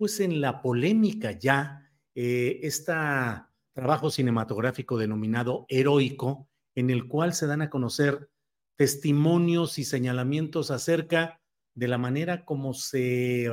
pues 0.00 0.18
en 0.20 0.40
la 0.40 0.62
polémica 0.62 1.32
ya 1.32 1.86
este 2.14 2.94
trabajo 3.74 4.10
cinematográfico 4.10 4.96
denominado 4.96 5.66
Heroico, 5.68 6.48
en 6.74 6.88
el 6.88 7.06
cual 7.06 7.34
se 7.34 7.46
dan 7.46 7.60
a 7.60 7.68
conocer 7.68 8.30
testimonios 8.76 9.78
y 9.78 9.84
señalamientos 9.84 10.70
acerca 10.70 11.42
de 11.74 11.86
la 11.86 11.98
manera 11.98 12.46
como 12.46 12.72
se 12.72 13.50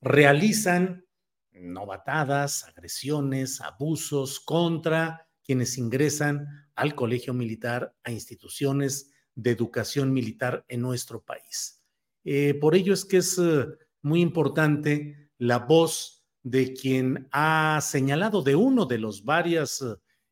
realizan 0.00 1.04
novatadas, 1.52 2.64
agresiones, 2.64 3.60
abusos 3.60 4.40
contra 4.40 5.28
quienes 5.42 5.76
ingresan 5.76 6.46
al 6.76 6.94
colegio 6.94 7.34
militar, 7.34 7.94
a 8.04 8.10
instituciones 8.10 9.12
de 9.34 9.50
educación 9.50 10.14
militar 10.14 10.64
en 10.66 10.80
nuestro 10.80 11.22
país. 11.22 11.84
Eh, 12.24 12.54
por 12.54 12.74
ello 12.74 12.94
es 12.94 13.04
que 13.04 13.18
es 13.18 13.38
eh, 13.38 13.66
muy 14.00 14.22
importante 14.22 15.23
la 15.38 15.58
voz 15.58 16.24
de 16.42 16.74
quien 16.74 17.28
ha 17.32 17.80
señalado, 17.82 18.42
de 18.42 18.54
uno 18.54 18.86
de 18.86 18.98
los 18.98 19.24
varias 19.24 19.84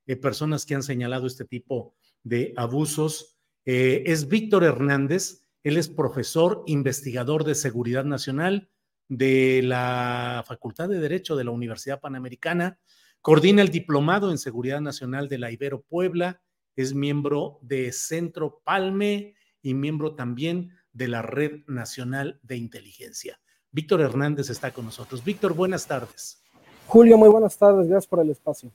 eh, 0.07 0.17
personas 0.17 0.67
que 0.67 0.75
han 0.75 0.83
señalado 0.83 1.27
este 1.27 1.45
tipo 1.45 1.95
de 2.23 2.53
abusos, 2.57 3.39
eh, 3.65 4.03
es 4.07 4.29
Víctor 4.29 4.65
Hernández. 4.65 5.45
Él 5.63 5.77
es 5.77 5.89
profesor 5.89 6.65
investigador 6.67 7.45
de 7.45 7.55
seguridad 7.55 8.05
nacional 8.05 8.69
de 9.09 9.61
la 9.63 10.43
Facultad 10.47 10.89
de 10.89 10.99
Derecho 10.99 11.37
de 11.37 11.45
la 11.45 11.51
Universidad 11.51 12.01
Panamericana, 12.01 12.79
coordina 13.21 13.61
el 13.61 13.69
diplomado 13.69 14.31
en 14.31 14.39
seguridad 14.39 14.81
nacional 14.81 15.29
de 15.29 15.39
la 15.39 15.51
Ibero 15.51 15.83
Puebla, 15.83 16.41
es 16.77 16.95
miembro 16.95 17.59
de 17.61 17.93
Centro 17.93 18.63
Palme 18.65 19.35
y 19.61 19.75
miembro 19.75 20.15
también 20.15 20.73
de 20.93 21.09
la 21.09 21.21
Red 21.21 21.61
Nacional 21.67 22.41
de 22.43 22.57
Inteligencia. 22.57 23.42
Víctor 23.75 24.03
Hernández 24.03 24.51
está 24.51 24.71
con 24.71 24.85
nosotros. 24.85 25.25
Víctor, 25.25 25.55
buenas 25.55 25.87
tardes. 25.87 26.43
Julio, 26.87 27.17
muy 27.17 27.31
buenas 27.31 27.57
tardes, 27.57 27.89
gracias 27.89 28.07
por 28.07 28.21
el 28.21 28.29
espacio. 28.29 28.71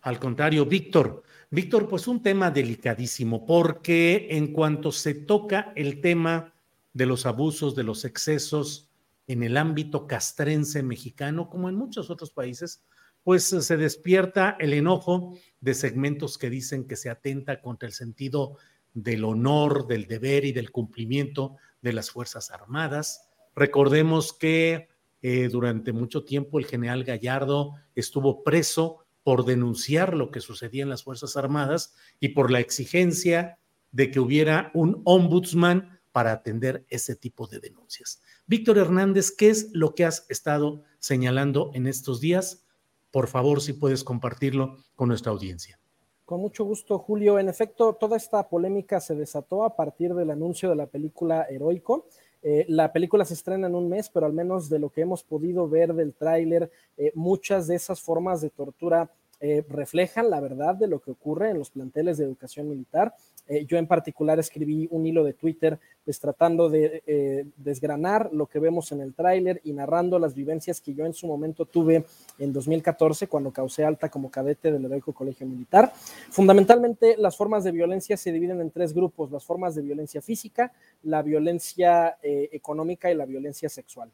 Al 0.00 0.18
contrario, 0.18 0.64
Víctor. 0.64 1.22
Víctor, 1.50 1.86
pues 1.86 2.08
un 2.08 2.22
tema 2.22 2.50
delicadísimo, 2.50 3.44
porque 3.44 4.28
en 4.30 4.54
cuanto 4.54 4.92
se 4.92 5.12
toca 5.12 5.74
el 5.76 6.00
tema 6.00 6.54
de 6.94 7.04
los 7.04 7.26
abusos, 7.26 7.76
de 7.76 7.82
los 7.82 8.06
excesos 8.06 8.88
en 9.26 9.42
el 9.42 9.58
ámbito 9.58 10.06
castrense 10.06 10.82
mexicano, 10.82 11.50
como 11.50 11.68
en 11.68 11.74
muchos 11.74 12.08
otros 12.08 12.30
países, 12.30 12.82
pues 13.22 13.44
se 13.44 13.76
despierta 13.76 14.56
el 14.58 14.72
enojo 14.72 15.36
de 15.60 15.74
segmentos 15.74 16.38
que 16.38 16.48
dicen 16.48 16.88
que 16.88 16.96
se 16.96 17.10
atenta 17.10 17.60
contra 17.60 17.86
el 17.86 17.92
sentido 17.92 18.56
del 18.94 19.24
honor, 19.24 19.86
del 19.86 20.06
deber 20.06 20.46
y 20.46 20.52
del 20.52 20.70
cumplimiento 20.70 21.56
de 21.82 21.92
las 21.92 22.10
Fuerzas 22.10 22.50
Armadas 22.50 23.29
Recordemos 23.60 24.32
que 24.32 24.88
eh, 25.20 25.50
durante 25.50 25.92
mucho 25.92 26.24
tiempo 26.24 26.58
el 26.58 26.64
general 26.64 27.04
Gallardo 27.04 27.74
estuvo 27.94 28.42
preso 28.42 29.04
por 29.22 29.44
denunciar 29.44 30.16
lo 30.16 30.30
que 30.30 30.40
sucedía 30.40 30.82
en 30.82 30.88
las 30.88 31.02
Fuerzas 31.02 31.36
Armadas 31.36 31.94
y 32.20 32.28
por 32.28 32.50
la 32.50 32.60
exigencia 32.60 33.58
de 33.92 34.10
que 34.10 34.18
hubiera 34.18 34.70
un 34.72 35.02
ombudsman 35.04 36.00
para 36.10 36.32
atender 36.32 36.86
ese 36.88 37.16
tipo 37.16 37.46
de 37.48 37.60
denuncias. 37.60 38.22
Víctor 38.46 38.78
Hernández, 38.78 39.30
¿qué 39.30 39.50
es 39.50 39.68
lo 39.74 39.94
que 39.94 40.06
has 40.06 40.24
estado 40.30 40.82
señalando 40.98 41.70
en 41.74 41.86
estos 41.86 42.22
días? 42.22 42.64
Por 43.10 43.28
favor, 43.28 43.60
si 43.60 43.74
puedes 43.74 44.04
compartirlo 44.04 44.78
con 44.96 45.08
nuestra 45.08 45.32
audiencia. 45.32 45.78
Con 46.24 46.40
mucho 46.40 46.64
gusto, 46.64 46.98
Julio. 46.98 47.38
En 47.38 47.50
efecto, 47.50 47.92
toda 47.92 48.16
esta 48.16 48.48
polémica 48.48 49.00
se 49.00 49.14
desató 49.14 49.64
a 49.64 49.76
partir 49.76 50.14
del 50.14 50.30
anuncio 50.30 50.70
de 50.70 50.76
la 50.76 50.86
película 50.86 51.46
Heroico. 51.50 52.06
Eh, 52.42 52.64
la 52.68 52.92
película 52.92 53.24
se 53.24 53.34
estrena 53.34 53.66
en 53.66 53.74
un 53.74 53.88
mes, 53.88 54.08
pero 54.08 54.26
al 54.26 54.32
menos 54.32 54.68
de 54.68 54.78
lo 54.78 54.90
que 54.90 55.02
hemos 55.02 55.22
podido 55.22 55.68
ver 55.68 55.94
del 55.94 56.14
tráiler, 56.14 56.70
eh, 56.96 57.12
muchas 57.14 57.66
de 57.66 57.76
esas 57.76 58.00
formas 58.00 58.40
de 58.40 58.50
tortura 58.50 59.10
eh, 59.40 59.64
reflejan 59.68 60.28
la 60.28 60.40
verdad 60.40 60.74
de 60.74 60.86
lo 60.86 61.00
que 61.00 61.10
ocurre 61.10 61.50
en 61.50 61.58
los 61.58 61.70
planteles 61.70 62.18
de 62.18 62.24
educación 62.24 62.68
militar. 62.68 63.14
Eh, 63.50 63.66
yo 63.66 63.78
en 63.78 63.88
particular 63.88 64.38
escribí 64.38 64.86
un 64.92 65.04
hilo 65.06 65.24
de 65.24 65.34
Twitter 65.34 65.80
pues 66.04 66.20
tratando 66.20 66.70
de 66.70 67.02
eh, 67.04 67.44
desgranar 67.56 68.30
lo 68.32 68.46
que 68.46 68.60
vemos 68.60 68.92
en 68.92 69.00
el 69.00 69.12
tráiler 69.12 69.60
y 69.64 69.72
narrando 69.72 70.20
las 70.20 70.34
vivencias 70.34 70.80
que 70.80 70.94
yo 70.94 71.04
en 71.04 71.12
su 71.12 71.26
momento 71.26 71.66
tuve 71.66 72.04
en 72.38 72.52
2014 72.52 73.26
cuando 73.26 73.52
causé 73.52 73.84
alta 73.84 74.08
como 74.08 74.30
cadete 74.30 74.70
del 74.70 74.84
Heroico 74.84 75.12
Colegio 75.12 75.48
Militar. 75.48 75.92
Fundamentalmente 76.30 77.16
las 77.18 77.36
formas 77.36 77.64
de 77.64 77.72
violencia 77.72 78.16
se 78.16 78.30
dividen 78.30 78.60
en 78.60 78.70
tres 78.70 78.94
grupos, 78.94 79.32
las 79.32 79.44
formas 79.44 79.74
de 79.74 79.82
violencia 79.82 80.22
física, 80.22 80.72
la 81.02 81.20
violencia 81.22 82.16
económica 82.22 83.10
y 83.10 83.16
la 83.16 83.26
violencia 83.26 83.68
sexual. 83.68 84.12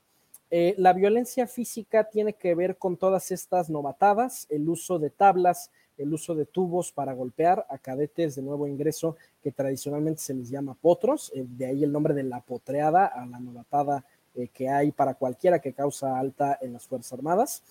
Eh, 0.51 0.75
la 0.79 0.93
violencia 0.93 1.47
física 1.47 2.05
tiene 2.05 2.35
que 2.35 2.55
ver 2.55 2.77
con 2.77 2.97
todas 2.97 3.33
estas 3.33 3.69
novatadas, 3.69 4.47
el 4.49 4.69
uso 4.69 4.99
de 4.99 5.11
tablas, 5.11 5.73
el 5.99 6.13
uso 6.13 6.35
de 6.35 6.47
tubos 6.47 6.93
para 6.93 7.13
golpear 7.13 7.67
a 7.69 7.79
cadetes 7.79 8.35
de 8.35 8.43
nuevo 8.43 8.67
ingreso 8.67 9.17
que 9.43 9.53
tradicionalmente 9.53 10.21
se 10.21 10.35
les 10.35 10.51
llama 10.51 10.75
potros, 10.75 11.33
eh, 11.35 11.45
de 11.47 11.67
ahí 11.67 11.85
el 11.85 11.93
nombre 11.93 12.15
de 12.15 12.23
la 12.23 12.41
potreada 12.41 13.07
a 13.07 13.27
la 13.27 13.39
novatada 13.39 14.05
eh, 14.35 14.49
que 14.53 14.69
hay 14.69 14.93
para 14.93 15.15
cualquiera 15.15 15.61
que 15.61 15.73
causa 15.73 16.19
alta 16.19 16.59
en 16.61 16.73
las 16.73 16.87
Fuerzas 16.87 17.13
Armadas. 17.13 17.63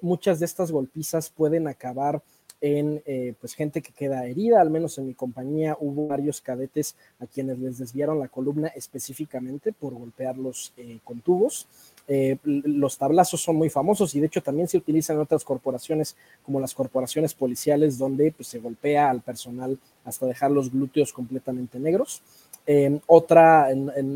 muchas 0.00 0.38
de 0.40 0.46
estas 0.46 0.70
golpizas 0.70 1.30
pueden 1.30 1.66
acabar 1.68 2.20
en 2.60 3.02
pues 3.40 3.54
gente 3.54 3.80
que 3.80 3.92
queda 3.92 4.26
herida, 4.26 4.60
al 4.60 4.70
menos 4.70 4.98
en 4.98 5.06
mi 5.06 5.14
compañía 5.14 5.76
hubo 5.80 6.06
varios 6.06 6.40
cadetes 6.40 6.94
a 7.18 7.26
quienes 7.26 7.58
les 7.58 7.78
desviaron 7.78 8.20
la 8.20 8.28
columna 8.28 8.68
específicamente 8.68 9.72
por 9.72 9.94
golpearlos 9.94 10.72
con 11.02 11.20
tubos. 11.20 11.66
Eh, 12.08 12.36
los 12.44 12.98
tablazos 12.98 13.40
son 13.40 13.56
muy 13.56 13.70
famosos 13.70 14.14
y 14.14 14.20
de 14.20 14.26
hecho 14.26 14.42
también 14.42 14.68
se 14.68 14.76
utilizan 14.76 15.16
en 15.16 15.22
otras 15.22 15.44
corporaciones 15.44 16.16
como 16.44 16.58
las 16.60 16.74
corporaciones 16.74 17.32
policiales 17.32 17.96
donde 17.96 18.32
pues, 18.32 18.48
se 18.48 18.58
golpea 18.58 19.08
al 19.08 19.20
personal 19.20 19.78
hasta 20.04 20.26
dejar 20.26 20.50
los 20.50 20.70
glúteos 20.70 21.12
completamente 21.12 21.78
negros. 21.78 22.22
Eh, 22.64 23.00
otra 23.06 23.68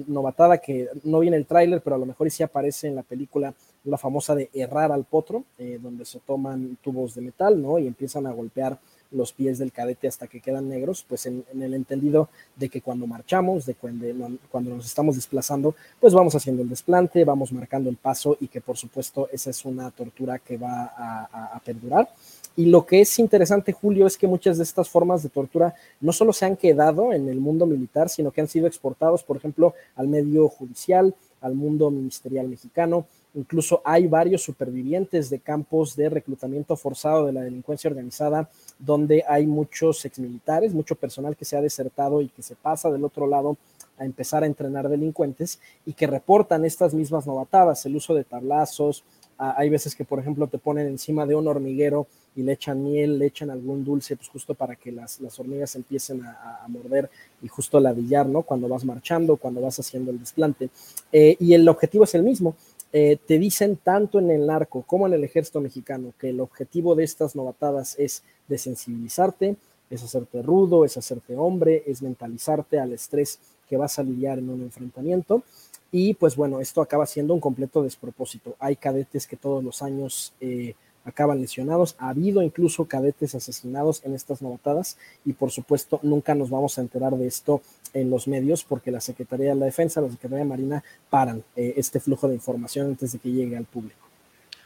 novatada 0.07 0.59
que 0.59 0.89
no 1.03 1.19
viene 1.19 1.37
el 1.37 1.47
tráiler, 1.47 1.81
pero 1.83 1.97
a 1.97 1.99
lo 1.99 2.07
mejor 2.07 2.31
sí 2.31 2.43
aparece 2.43 2.87
en 2.87 2.95
la 2.95 3.03
película, 3.03 3.53
la 3.85 3.99
famosa 3.99 4.35
de 4.35 4.51
errar 4.53 4.93
al 4.93 5.05
potro, 5.05 5.45
eh, 5.59 5.79
donde 5.83 6.05
se 6.05 6.21
toman 6.21 6.77
tubos 6.81 7.15
de 7.15 7.23
metal, 7.23 7.61
¿no? 7.61 7.79
Y 7.79 7.87
empiezan 7.87 8.27
a 8.27 8.33
golpear 8.33 8.79
los 9.11 9.33
pies 9.33 9.59
del 9.59 9.73
cadete 9.73 10.09
hasta 10.09 10.27
que 10.27 10.41
quedan 10.41 10.69
negros, 10.69 11.05
pues 11.09 11.27
en, 11.27 11.45
el 11.53 11.75
entendido 11.75 12.29
de 12.57 12.69
que 12.69 12.81
cuando 12.81 13.07
marchamos, 13.07 13.67
de 13.67 13.75
cuando, 13.75 14.71
nos 14.75 14.87
estamos 14.87 15.17
desplazando, 15.17 15.75
pues 16.01 16.15
vamos 16.15 16.35
haciendo 16.35 16.63
el 16.63 16.69
desplante, 16.69 17.25
vamos 17.25 17.53
marcando 17.53 17.91
el 17.91 17.97
paso 17.97 18.37
y 18.41 18.49
que 18.49 18.61
por 18.61 18.77
supuesto 18.77 19.29
esa 19.33 19.51
es 19.51 19.65
una 19.65 19.91
tortura 19.91 20.39
que 20.39 20.57
va 20.57 20.93
a, 20.97 21.61
perdurar. 21.65 22.09
Y 22.55 22.67
lo 22.67 22.87
que 22.87 23.01
es 23.01 23.19
interesante, 23.19 23.73
Julio, 23.73 24.07
es 24.07 24.17
que 24.17 24.27
muchas 24.27 24.57
de 24.57 24.63
estas 24.63 24.89
formas 24.89 25.23
de 25.23 25.29
tortura 25.29 25.75
no 26.01 26.13
solo 26.13 26.33
se 26.33 26.47
han 26.47 26.57
quedado 26.57 27.13
en 27.13 27.29
el 27.29 27.41
mundo 27.41 27.67
militar, 27.67 28.09
sino 28.09 28.31
que 28.31 28.41
han 28.41 28.49
sido 28.49 28.67
exportados, 28.67 29.23
por 29.23 29.37
ejemplo, 29.37 29.75
al 29.95 30.09
medio 30.09 30.49
judicial, 30.49 31.15
al 31.47 31.55
mundo 31.55 31.91
ministerial 31.91 32.49
mexicano. 32.49 33.07
Incluso 33.35 33.83
hay 33.85 34.07
varios 34.07 34.43
supervivientes 34.43 35.31
de 35.31 35.41
campos 35.41 35.95
de 35.95 36.09
reclutamiento 36.09 36.77
forzado 36.77 37.27
de 37.27 37.33
la 37.33 37.43
delincuencia 37.43 37.89
organizada, 37.89 38.49
donde 38.79 39.25
hay 39.29 39.47
muchos 39.47 40.05
exmilitares, 40.05 40.75
mucho 40.75 40.95
personal 40.95 41.37
que 41.37 41.45
se 41.45 41.57
ha 41.57 41.61
desertado 41.61 42.23
y 42.23 42.29
que 42.29 42.43
se 42.43 42.55
pasa 42.55 42.91
del 42.91 43.05
otro 43.05 43.27
lado 43.27 43.57
a 43.99 44.05
empezar 44.05 44.43
a 44.43 44.47
entrenar 44.47 44.89
delincuentes 44.89 45.61
y 45.85 45.93
que 45.93 46.07
reportan 46.07 46.65
estas 46.65 46.95
mismas 46.95 47.27
novatadas, 47.27 47.85
el 47.87 47.97
uso 47.97 48.15
de 48.15 48.25
tablazos. 48.25 49.05
Ah, 49.39 49.55
hay 49.57 49.69
veces 49.69 49.95
que, 49.95 50.05
por 50.05 50.19
ejemplo, 50.19 50.47
te 50.47 50.59
ponen 50.59 50.87
encima 50.87 51.27
de 51.27 51.35
un 51.35 51.47
hormiguero 51.47 52.07
y 52.37 52.43
le 52.43 52.53
echan 52.53 52.85
miel, 52.85 53.19
le 53.19 53.27
echan 53.27 53.51
algún 53.51 53.83
dulce, 53.83 54.15
pues 54.15 54.29
justo 54.29 54.55
para 54.55 54.77
que 54.77 54.93
las, 54.93 55.19
hormigas 55.39 55.75
empiecen 55.75 56.23
a, 56.23 56.65
morder 56.69 57.11
y 57.43 57.49
justo 57.49 57.81
ladillar, 57.81 58.27
¿no? 58.27 58.43
Cuando 58.43 58.69
vas 58.69 58.85
marchando, 58.85 59.37
cuando 59.37 59.63
vas 59.63 59.79
haciendo 59.81 60.11
el 60.11 60.21
desplante. 60.21 60.69
Eh, 61.11 61.37
y 61.41 61.55
el 61.55 61.69
objetivo 61.69 62.05
es 62.05 62.15
el 62.15 62.23
mismo. 62.23 62.55
Eh, 62.93 63.19
te 63.27 63.39
dicen 63.39 63.79
tanto 63.83 64.19
en 64.19 64.31
el 64.31 64.47
narco 64.47 64.83
como 64.83 65.07
en 65.07 65.15
el 65.15 65.25
ejército 65.25 65.61
mexicano 65.61 66.13
que 66.19 66.31
el 66.31 66.41
objetivo 66.41 66.95
de 66.95 67.05
estas 67.05 67.35
novatadas 67.35 67.97
es 67.99 68.23
desensibilizarte, 68.49 69.57
es 69.91 70.03
hacerte 70.03 70.43
rudo, 70.43 70.85
es 70.85 70.97
hacerte 70.97 71.37
hombre, 71.37 71.83
es 71.87 72.03
mentalizarte 72.03 72.79
al 72.79 72.93
estrés 72.93 73.39
que 73.69 73.77
vas 73.77 73.99
a 73.99 74.03
lidiar 74.03 74.39
en 74.39 74.51
un 74.51 74.63
enfrentamiento. 74.63 75.43
Y 75.91 76.15
pues 76.15 76.37
bueno, 76.37 76.61
esto 76.61 76.81
acaba 76.81 77.07
siendo 77.07 77.33
un 77.35 77.41
completo 77.41 77.83
despropósito. 77.83 78.57
Hay 78.59 78.77
cadetes 78.77 79.27
que 79.27 79.37
todos 79.37 79.63
los 79.63 79.83
años 79.83 80.33
eh, 80.41 80.75
acaban 81.07 81.41
lesionados. 81.41 81.95
Ha 81.99 82.11
habido 82.11 82.43
incluso 82.43 82.85
cadetes 82.85 83.35
asesinados 83.35 84.03
en 84.05 84.15
estas 84.15 84.43
novatadas 84.43 84.99
y 85.25 85.33
por 85.33 85.51
supuesto 85.51 86.01
nunca 86.03 86.35
nos 86.35 86.51
vamos 86.51 86.77
a 86.77 86.83
enterar 86.83 87.17
de 87.17 87.27
esto 87.27 87.63
en 87.95 88.11
los 88.11 88.29
medios 88.29 88.65
porque 88.65 88.91
la 88.91 89.01
Secretaría 89.01 89.51
de 89.51 89.55
la 89.55 89.67
Defensa, 89.67 90.01
la 90.01 90.11
Secretaría 90.11 90.45
de 90.45 90.51
Marina 90.51 90.85
paran 91.09 91.43
eh, 91.55 91.75
este 91.77 92.01
flujo 92.01 92.29
de 92.29 92.35
información 92.35 92.89
antes 92.89 93.13
de 93.13 93.19
que 93.19 93.31
llegue 93.31 93.57
al 93.57 93.65
público. 93.65 93.97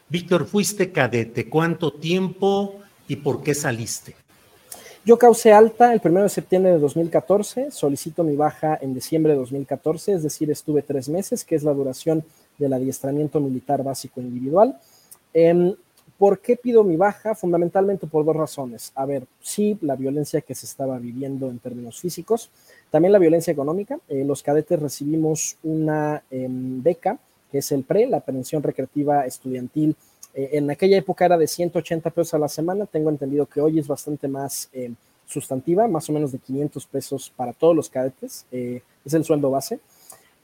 Víctor, 0.08 0.46
fuiste 0.46 0.90
cadete. 0.90 1.48
¿Cuánto 1.48 1.92
tiempo 1.92 2.80
y 3.06 3.16
por 3.16 3.42
qué 3.42 3.54
saliste? 3.54 4.16
Yo 5.04 5.18
causé 5.18 5.52
alta 5.52 5.94
el 5.94 6.00
1 6.04 6.24
de 6.24 6.28
septiembre 6.28 6.72
de 6.72 6.78
2014, 6.78 7.70
solicito 7.70 8.22
mi 8.22 8.36
baja 8.36 8.78
en 8.82 8.92
diciembre 8.92 9.32
de 9.32 9.38
2014, 9.38 10.12
es 10.12 10.22
decir, 10.22 10.50
estuve 10.50 10.82
tres 10.82 11.08
meses, 11.08 11.42
que 11.42 11.54
es 11.54 11.62
la 11.62 11.72
duración 11.72 12.22
del 12.58 12.74
adiestramiento 12.74 13.40
militar 13.40 13.82
básico 13.82 14.20
individual. 14.20 14.78
Em, 15.32 15.74
¿Por 16.20 16.40
qué 16.40 16.54
pido 16.54 16.84
mi 16.84 16.98
baja? 16.98 17.34
Fundamentalmente 17.34 18.06
por 18.06 18.26
dos 18.26 18.36
razones. 18.36 18.92
A 18.94 19.06
ver, 19.06 19.24
sí, 19.40 19.78
la 19.80 19.96
violencia 19.96 20.42
que 20.42 20.54
se 20.54 20.66
estaba 20.66 20.98
viviendo 20.98 21.48
en 21.48 21.58
términos 21.58 21.98
físicos, 21.98 22.50
también 22.90 23.12
la 23.12 23.18
violencia 23.18 23.54
económica. 23.54 23.98
Eh, 24.06 24.22
los 24.26 24.42
cadetes 24.42 24.78
recibimos 24.78 25.56
una 25.62 26.22
em, 26.30 26.82
beca, 26.82 27.18
que 27.50 27.58
es 27.58 27.72
el 27.72 27.84
PRE, 27.84 28.06
la 28.06 28.20
pensión 28.20 28.62
recreativa 28.62 29.24
estudiantil. 29.24 29.96
Eh, 30.34 30.50
en 30.52 30.70
aquella 30.70 30.98
época 30.98 31.24
era 31.24 31.38
de 31.38 31.46
180 31.46 32.10
pesos 32.10 32.34
a 32.34 32.38
la 32.38 32.48
semana, 32.48 32.84
tengo 32.84 33.08
entendido 33.08 33.46
que 33.46 33.62
hoy 33.62 33.78
es 33.78 33.88
bastante 33.88 34.28
más 34.28 34.68
em, 34.74 34.94
sustantiva, 35.26 35.88
más 35.88 36.10
o 36.10 36.12
menos 36.12 36.32
de 36.32 36.38
500 36.38 36.84
pesos 36.84 37.32
para 37.34 37.54
todos 37.54 37.74
los 37.74 37.88
cadetes, 37.88 38.44
eh, 38.52 38.82
es 39.06 39.14
el 39.14 39.24
sueldo 39.24 39.50
base. 39.50 39.80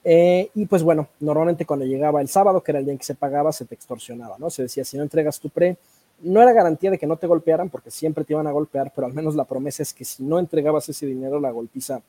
Eh, 0.09 0.51
y 0.55 0.67
pues 0.67 0.85
bueno, 0.85 1.09
normalmente 1.19 1.67
cuando 1.67 1.85
llegaba 1.85 2.21
el 2.21 2.29
sábado, 2.29 2.63
que 2.63 2.71
era 2.71 2.79
el 2.79 2.85
día 2.85 2.93
en 2.93 2.99
que 2.99 3.05
se 3.05 3.17
pagaba, 3.17 3.51
se 3.51 3.65
te 3.65 3.75
extorsionaba, 3.75 4.37
¿no? 4.39 4.51
Se 4.51 4.63
decía, 4.63 4.85
si 4.85 4.97
no 4.97 5.03
entregas 5.03 5.41
tu 5.41 5.51
pre, 5.51 5.77
no 6.23 6.41
era 6.41 6.53
garantía 6.53 6.93
de 6.93 6.99
que 6.99 7.09
no 7.09 7.17
te 7.17 7.27
golpearan, 7.27 7.71
porque 7.71 7.91
siempre 7.91 8.23
te 8.23 8.33
iban 8.33 8.47
a 8.47 8.53
golpear, 8.53 8.93
pero 8.95 9.09
al 9.09 9.13
menos 9.13 9.35
la 9.35 9.43
promesa 9.43 9.83
es 9.83 9.93
que 9.93 10.05
si 10.05 10.23
no 10.23 10.39
entregabas 10.39 10.89
ese 10.89 11.07
dinero, 11.07 11.41
la 11.41 11.51
golpiza 11.51 12.01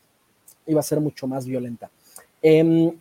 iba 0.68 0.80
a 0.80 0.84
ser 0.84 1.00
mucho 1.00 1.26
más 1.26 1.48
violenta. 1.48 1.90
Em, 2.40 2.92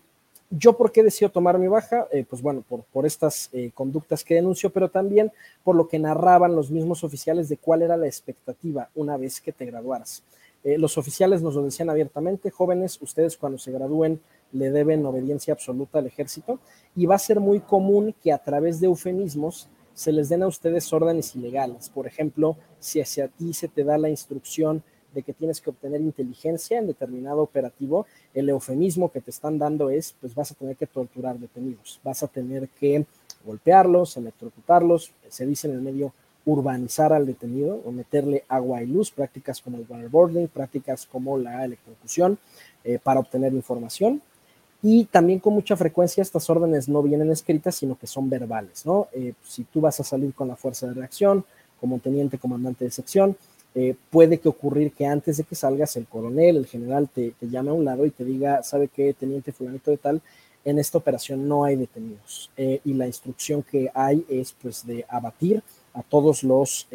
¿Yo 0.48 0.74
por 0.74 0.90
qué 0.90 1.02
decido 1.02 1.30
tomar 1.30 1.58
mi 1.58 1.66
baja? 1.66 2.06
Eh, 2.10 2.24
pues 2.26 2.40
bueno, 2.40 2.64
por, 2.66 2.84
por 2.84 3.04
estas 3.04 3.50
eh, 3.52 3.72
conductas 3.74 4.24
que 4.24 4.36
denuncio, 4.36 4.70
pero 4.70 4.88
también 4.88 5.30
por 5.62 5.76
lo 5.76 5.88
que 5.88 5.98
narraban 5.98 6.56
los 6.56 6.70
mismos 6.70 7.04
oficiales 7.04 7.50
de 7.50 7.58
cuál 7.58 7.82
era 7.82 7.98
la 7.98 8.06
expectativa 8.06 8.88
una 8.94 9.18
vez 9.18 9.42
que 9.42 9.52
te 9.52 9.66
graduaras. 9.66 10.22
los 10.64 10.96
oficiales 10.96 11.42
nos 11.42 11.54
lo 11.54 11.62
decían 11.64 11.90
abiertamente, 11.90 12.50
jóvenes, 12.50 12.98
ustedes 13.02 13.36
cuando 13.36 13.58
se 13.58 13.70
gradúen 13.70 14.20
le 14.52 14.70
deben 14.70 15.04
obediencia 15.06 15.52
absoluta 15.52 15.98
al 15.98 16.06
ejército 16.06 16.58
y 16.94 17.06
va 17.06 17.16
a 17.16 17.18
ser 17.18 17.40
muy 17.40 17.60
común 17.60 18.14
que 18.22 18.32
a 18.32 18.38
través 18.38 18.80
de 18.80 18.86
eufemismos 18.86 19.68
se 19.94 20.12
les 20.12 20.28
den 20.28 20.42
a 20.42 20.46
ustedes 20.46 20.92
órdenes 20.92 21.34
ilegales. 21.34 21.88
Por 21.88 22.06
ejemplo, 22.06 22.56
si 22.78 23.00
hacia 23.00 23.28
ti 23.28 23.54
se 23.54 23.68
te 23.68 23.82
da 23.82 23.96
la 23.98 24.10
instrucción 24.10 24.82
de 25.14 25.22
que 25.22 25.32
tienes 25.32 25.60
que 25.62 25.70
obtener 25.70 26.00
inteligencia 26.02 26.78
en 26.78 26.86
determinado 26.86 27.42
operativo, 27.42 28.06
el 28.34 28.50
eufemismo 28.50 29.10
que 29.10 29.22
te 29.22 29.30
están 29.30 29.58
dando 29.58 29.88
es, 29.88 30.14
pues 30.20 30.34
vas 30.34 30.52
a 30.52 30.54
tener 30.54 30.76
que 30.76 30.86
torturar 30.86 31.38
detenidos, 31.38 31.98
vas 32.04 32.22
a 32.22 32.28
tener 32.28 32.68
que 32.68 33.06
golpearlos, 33.44 34.16
electrocutarlos, 34.18 35.12
se 35.28 35.46
dice 35.46 35.68
en 35.68 35.74
el 35.74 35.80
medio 35.80 36.12
urbanizar 36.44 37.12
al 37.12 37.26
detenido 37.26 37.80
o 37.84 37.92
meterle 37.92 38.44
agua 38.48 38.82
y 38.82 38.86
luz, 38.86 39.10
prácticas 39.10 39.60
como 39.60 39.78
el 39.78 39.86
waterboarding, 39.88 40.48
prácticas 40.48 41.06
como 41.06 41.36
la 41.38 41.64
electrocución 41.64 42.38
eh, 42.84 42.98
para 43.02 43.20
obtener 43.20 43.52
información. 43.52 44.22
Y 44.82 45.04
también 45.06 45.38
con 45.38 45.54
mucha 45.54 45.76
frecuencia 45.76 46.22
estas 46.22 46.48
órdenes 46.50 46.88
no 46.88 47.02
vienen 47.02 47.30
escritas, 47.30 47.74
sino 47.76 47.98
que 47.98 48.06
son 48.06 48.28
verbales, 48.28 48.84
¿no? 48.84 49.08
Eh, 49.12 49.32
si 49.42 49.64
tú 49.64 49.80
vas 49.80 49.98
a 50.00 50.04
salir 50.04 50.34
con 50.34 50.48
la 50.48 50.56
fuerza 50.56 50.86
de 50.86 50.94
reacción, 50.94 51.44
como 51.80 51.98
teniente 51.98 52.38
comandante 52.38 52.84
de 52.84 52.90
sección, 52.90 53.36
eh, 53.74 53.94
puede 54.10 54.38
que 54.38 54.48
ocurrir 54.48 54.92
que 54.92 55.06
antes 55.06 55.36
de 55.36 55.44
que 55.44 55.54
salgas 55.54 55.96
el 55.96 56.06
coronel, 56.06 56.56
el 56.56 56.66
general 56.66 57.08
te, 57.08 57.32
te, 57.38 57.48
llame 57.48 57.70
a 57.70 57.74
un 57.74 57.84
lado 57.84 58.06
y 58.06 58.10
te 58.10 58.24
diga, 58.24 58.62
¿sabe 58.62 58.88
qué, 58.88 59.12
teniente 59.12 59.52
fulanito 59.52 59.90
de 59.90 59.98
tal? 59.98 60.22
En 60.64 60.78
esta 60.78 60.98
operación 60.98 61.46
no 61.46 61.64
hay 61.64 61.76
detenidos 61.76 62.50
eh, 62.56 62.80
y 62.84 62.94
la 62.94 63.06
instrucción 63.06 63.62
que 63.62 63.90
hay 63.94 64.24
es 64.28 64.52
pues 64.60 64.86
de 64.86 65.04
abatir 65.08 65.62
a 65.92 66.02
todos 66.02 66.42
los 66.42 66.88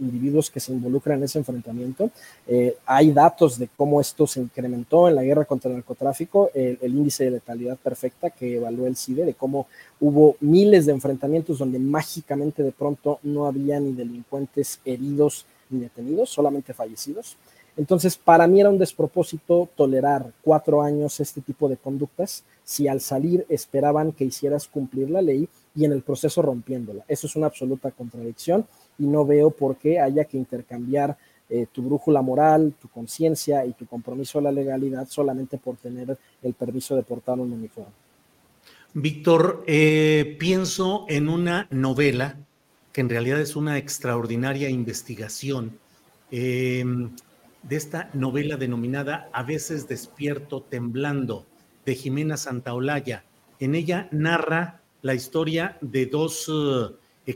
individuos 0.00 0.50
que 0.50 0.60
se 0.60 0.72
involucran 0.72 1.18
en 1.18 1.24
ese 1.24 1.38
enfrentamiento. 1.38 2.10
Eh, 2.46 2.76
hay 2.86 3.12
datos 3.12 3.58
de 3.58 3.68
cómo 3.76 4.00
esto 4.00 4.26
se 4.26 4.40
incrementó 4.40 5.08
en 5.08 5.14
la 5.14 5.22
guerra 5.22 5.44
contra 5.44 5.70
el 5.70 5.76
narcotráfico, 5.76 6.50
el, 6.54 6.78
índice 6.82 7.24
de 7.24 7.32
letalidad 7.32 7.76
perfecta 7.76 8.30
que 8.30 8.56
evaluó 8.56 8.86
el 8.86 8.96
CIDE, 8.96 9.24
de 9.24 9.34
cómo 9.34 9.66
hubo 10.00 10.36
miles 10.40 10.86
de 10.86 10.92
enfrentamientos 10.92 11.58
donde 11.58 11.78
mágicamente 11.78 12.62
de 12.62 12.72
pronto 12.72 13.18
no 13.22 13.46
había 13.46 13.80
ni 13.80 13.92
delincuentes 13.92 14.80
heridos 14.84 15.46
ni 15.70 15.80
detenidos, 15.80 16.30
solamente 16.30 16.72
fallecidos. 16.72 17.36
Entonces, 17.76 18.16
para 18.16 18.46
mí 18.46 18.60
era 18.60 18.70
un 18.70 18.78
despropósito 18.78 19.68
tolerar 19.76 20.32
cuatro 20.42 20.80
años 20.82 21.20
este 21.20 21.42
tipo 21.42 21.68
de 21.68 21.76
conductas 21.76 22.42
si 22.64 22.88
al 22.88 23.00
salir 23.00 23.44
esperaban 23.48 24.12
que 24.12 24.24
hicieras 24.24 24.66
cumplir 24.66 25.10
la 25.10 25.20
ley 25.20 25.48
y 25.74 25.84
en 25.84 25.92
el 25.92 26.02
proceso 26.02 26.40
rompiéndola. 26.40 27.04
Eso 27.06 27.26
es 27.26 27.36
una 27.36 27.46
absoluta 27.46 27.90
contradicción 27.90 28.66
y 28.98 29.06
no 29.06 29.26
veo 29.26 29.50
por 29.50 29.76
qué 29.76 30.00
haya 30.00 30.24
que 30.24 30.38
intercambiar 30.38 31.16
eh, 31.48 31.66
tu 31.70 31.82
brújula 31.82 32.22
moral, 32.22 32.74
tu 32.80 32.88
conciencia 32.88 33.64
y 33.64 33.72
tu 33.72 33.86
compromiso 33.86 34.38
a 34.38 34.42
la 34.42 34.52
legalidad 34.52 35.06
solamente 35.08 35.58
por 35.58 35.76
tener 35.76 36.16
el 36.42 36.54
permiso 36.54 36.96
de 36.96 37.02
portar 37.02 37.38
un 37.38 37.52
uniforme. 37.52 37.92
Víctor, 38.94 39.62
eh, 39.66 40.36
pienso 40.40 41.04
en 41.08 41.28
una 41.28 41.68
novela 41.70 42.36
que 42.92 43.02
en 43.02 43.10
realidad 43.10 43.40
es 43.40 43.54
una 43.54 43.76
extraordinaria 43.76 44.70
investigación 44.70 45.78
em, 46.30 47.10
de 47.62 47.76
esta 47.76 48.10
novela 48.12 48.56
denominada 48.56 49.28
A 49.32 49.42
veces 49.42 49.88
despierto 49.88 50.62
temblando 50.62 51.46
de 51.84 51.94
Jimena 51.94 52.36
Santaolalla. 52.36 53.24
En 53.58 53.74
ella 53.74 54.08
narra 54.12 54.80
la 55.02 55.14
historia 55.14 55.78
de 55.80 56.06
dos 56.06 56.50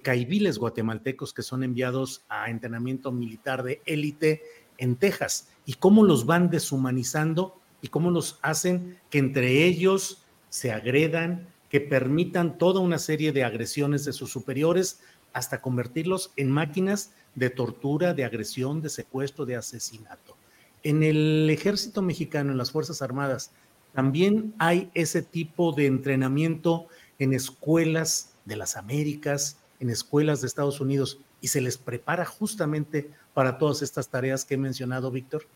caibiles 0.03 0.59
guatemaltecos 0.59 1.35
que 1.35 1.43
son 1.43 1.65
enviados 1.65 2.25
a 2.29 2.51
entrenamiento 2.51 3.11
militar 3.11 3.63
de 3.63 3.81
élite 3.87 4.43
en 4.79 4.97
Texas 4.97 5.49
y 5.67 5.75
cómo 5.75 6.05
los 6.05 6.27
van 6.27 6.51
deshumanizando 6.51 7.61
y 7.83 7.89
cómo 7.89 8.11
los 8.11 8.39
hacen 8.43 8.99
que 9.11 9.19
entre 9.19 9.65
ellos 9.65 10.25
se 10.49 10.73
agredan, 10.73 11.49
que 11.69 11.81
permitan 11.81 12.59
toda 12.59 12.81
una 12.81 12.99
serie 12.99 13.33
de 13.33 13.45
agresiones 13.45 14.05
de 14.05 14.13
sus 14.13 14.31
superiores 14.31 15.01
hasta 15.33 15.61
convertirlos 15.61 16.33
en 16.37 16.51
máquinas 16.51 17.13
de 17.35 17.51
tortura, 17.51 18.15
de 18.15 18.25
agresión, 18.25 18.83
de 18.83 18.89
secuestro, 18.89 19.47
de 19.47 19.57
asesinato. 19.57 20.37
En 20.83 21.03
el 21.03 21.49
ejército 21.51 22.03
mexicano, 22.03 22.53
en 22.53 22.59
las 22.59 22.71
Fuerzas 22.71 23.03
Armadas, 23.03 23.53
también 23.93 24.55
hay 24.59 24.91
ese 24.95 25.23
tipo 25.23 25.73
de 25.73 25.87
entrenamiento 25.87 26.87
en 27.19 27.35
escuelas 27.35 28.35
de 28.45 28.57
las 28.57 28.77
Américas, 28.77 29.59
en 29.81 29.91
escuelas 29.91 30.41
de 30.41 30.47
Estados 30.47 30.81
Unidos 30.81 31.19
y 31.41 31.49
se 31.49 31.61
les 31.61 31.79
prepara 31.79 32.25
justamente 32.25 33.11
para 33.35 33.59
todas 33.59 33.83
estas 33.83 34.09
tareas 34.09 34.45
que 34.45 34.55
he 34.55 34.59
mencionado, 34.59 35.11
Víctor? 35.11 35.47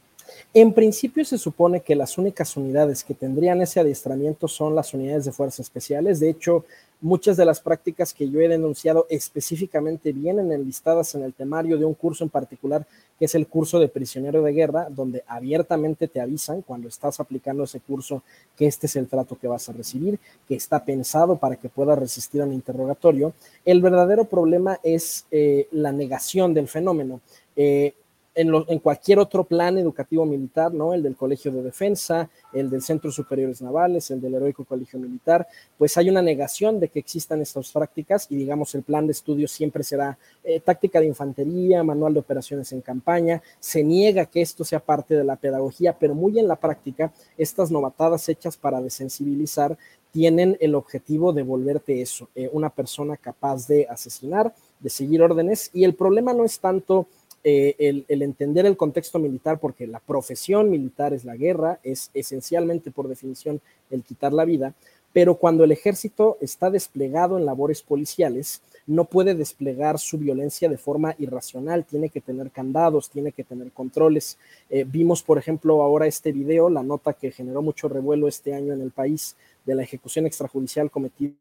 En 0.52 0.72
principio 0.72 1.24
se 1.24 1.38
supone 1.38 1.80
que 1.80 1.94
las 1.94 2.18
únicas 2.18 2.56
unidades 2.56 3.04
que 3.04 3.14
tendrían 3.14 3.60
ese 3.60 3.80
adiestramiento 3.80 4.48
son 4.48 4.74
las 4.74 4.94
unidades 4.94 5.24
de 5.24 5.32
fuerzas 5.32 5.60
especiales. 5.60 6.20
De 6.20 6.30
hecho, 6.30 6.64
muchas 7.00 7.36
de 7.36 7.44
las 7.44 7.60
prácticas 7.60 8.14
que 8.14 8.30
yo 8.30 8.40
he 8.40 8.48
denunciado 8.48 9.06
específicamente 9.10 10.12
vienen 10.12 10.52
enlistadas 10.52 11.14
en 11.14 11.22
el 11.22 11.34
temario 11.34 11.76
de 11.76 11.84
un 11.84 11.94
curso 11.94 12.24
en 12.24 12.30
particular 12.30 12.86
que 13.18 13.26
es 13.26 13.34
el 13.34 13.46
curso 13.46 13.78
de 13.78 13.88
prisionero 13.88 14.42
de 14.42 14.52
guerra, 14.52 14.88
donde 14.90 15.22
abiertamente 15.26 16.08
te 16.08 16.20
avisan 16.20 16.62
cuando 16.62 16.88
estás 16.88 17.20
aplicando 17.20 17.64
ese 17.64 17.80
curso 17.80 18.22
que 18.56 18.66
este 18.66 18.86
es 18.86 18.96
el 18.96 19.06
trato 19.06 19.36
que 19.38 19.46
vas 19.46 19.68
a 19.68 19.72
recibir, 19.72 20.18
que 20.48 20.56
está 20.56 20.84
pensado 20.84 21.36
para 21.36 21.56
que 21.56 21.68
puedas 21.68 21.98
resistir 21.98 22.40
a 22.40 22.44
un 22.44 22.52
interrogatorio. 22.52 23.32
El 23.64 23.82
verdadero 23.82 24.24
problema 24.24 24.80
es 24.82 25.26
eh, 25.30 25.68
la 25.70 25.92
negación 25.92 26.54
del 26.54 26.68
fenómeno. 26.68 27.20
Eh, 27.56 27.94
en, 28.34 28.78
cualquier 28.80 29.18
otro 29.18 29.44
plan 29.44 29.78
educativo 29.78 30.26
militar, 30.26 30.72
¿no? 30.72 30.92
El 30.92 31.02
del 31.02 31.16
Colegio 31.16 31.52
de 31.52 31.62
Defensa, 31.62 32.28
el 32.52 32.68
del 32.68 32.82
Centros 32.82 33.14
Superiores 33.14 33.62
Navales, 33.62 34.10
el 34.10 34.20
del 34.20 34.34
Heroico 34.34 34.64
Colegio 34.64 34.98
Militar, 34.98 35.46
pues 35.78 35.96
hay 35.96 36.10
una 36.10 36.22
negación 36.22 36.80
de 36.80 36.88
que 36.88 36.98
existan 36.98 37.40
estas 37.40 37.70
prácticas 37.70 38.26
y 38.30 38.36
digamos 38.36 38.74
el 38.74 38.82
plan 38.82 39.06
de 39.06 39.12
estudio 39.12 39.46
siempre 39.46 39.84
será 39.84 40.18
eh, 40.42 40.60
táctica 40.60 41.00
de 41.00 41.06
infantería, 41.06 41.82
manual 41.82 42.14
de 42.14 42.20
operaciones 42.20 42.72
en 42.72 42.80
campaña, 42.80 43.42
se 43.60 43.84
niega 43.84 44.26
que 44.26 44.42
esto 44.42 44.64
sea 44.64 44.80
parte 44.80 45.14
de 45.14 45.24
la 45.24 45.36
pedagogía, 45.36 45.96
pero 45.98 46.14
muy 46.14 46.38
en 46.38 46.48
la 46.48 46.56
práctica 46.56 47.12
estas 47.38 47.70
novatadas 47.70 48.28
hechas 48.28 48.56
para 48.56 48.80
desensibilizar 48.80 49.76
tienen 50.14 50.56
el 50.60 50.76
objetivo 50.76 51.32
de 51.32 51.42
volverte 51.42 52.00
eso, 52.00 52.28
eh, 52.36 52.48
una 52.52 52.70
persona 52.70 53.16
capaz 53.16 53.66
de 53.66 53.88
asesinar, 53.90 54.54
de 54.78 54.88
seguir 54.88 55.20
órdenes 55.20 55.70
y 55.72 55.82
el 55.82 55.94
problema 55.94 56.32
no 56.32 56.44
es 56.44 56.60
tanto 56.60 57.08
eh, 57.46 58.04
el, 58.08 58.22
entender 58.22 58.64
el 58.64 58.78
contexto 58.78 59.18
militar, 59.18 59.60
porque 59.60 59.86
la 59.86 60.00
profesión 60.00 60.70
militar 60.70 61.12
es 61.12 61.26
la 61.26 61.36
guerra, 61.36 61.78
es 61.82 62.10
esencialmente 62.14 62.90
por 62.90 63.06
definición 63.06 63.60
el 63.90 64.02
quitar 64.02 64.32
la 64.32 64.46
vida, 64.46 64.72
pero 65.12 65.34
cuando 65.34 65.62
el 65.62 65.70
ejército 65.70 66.38
está 66.40 66.70
desplegado 66.70 67.36
en 67.36 67.44
labores 67.44 67.82
policiales, 67.82 68.62
no 68.86 69.04
puede 69.04 69.34
desplegar 69.34 69.98
su 69.98 70.16
violencia 70.16 70.70
de 70.70 70.78
forma 70.78 71.14
irracional, 71.18 71.84
tiene 71.84 72.08
que 72.08 72.22
tener 72.22 72.50
candados, 72.50 73.10
tiene 73.10 73.30
que 73.30 73.44
tener 73.44 73.70
controles. 73.72 74.38
Eh, 74.70 74.84
vimos, 74.84 75.22
por 75.22 75.36
ejemplo, 75.36 75.82
ahora 75.82 76.06
este 76.06 76.32
video, 76.32 76.70
la 76.70 76.82
nota 76.82 77.12
que 77.12 77.30
generó 77.30 77.60
mucho 77.60 77.90
revuelo 77.90 78.26
este 78.26 78.54
año 78.54 78.72
en 78.72 78.80
el 78.80 78.90
país 78.90 79.36
de 79.66 79.74
la 79.74 79.82
ejecución 79.82 80.24
extrajudicial 80.24 80.90
cometida. 80.90 81.34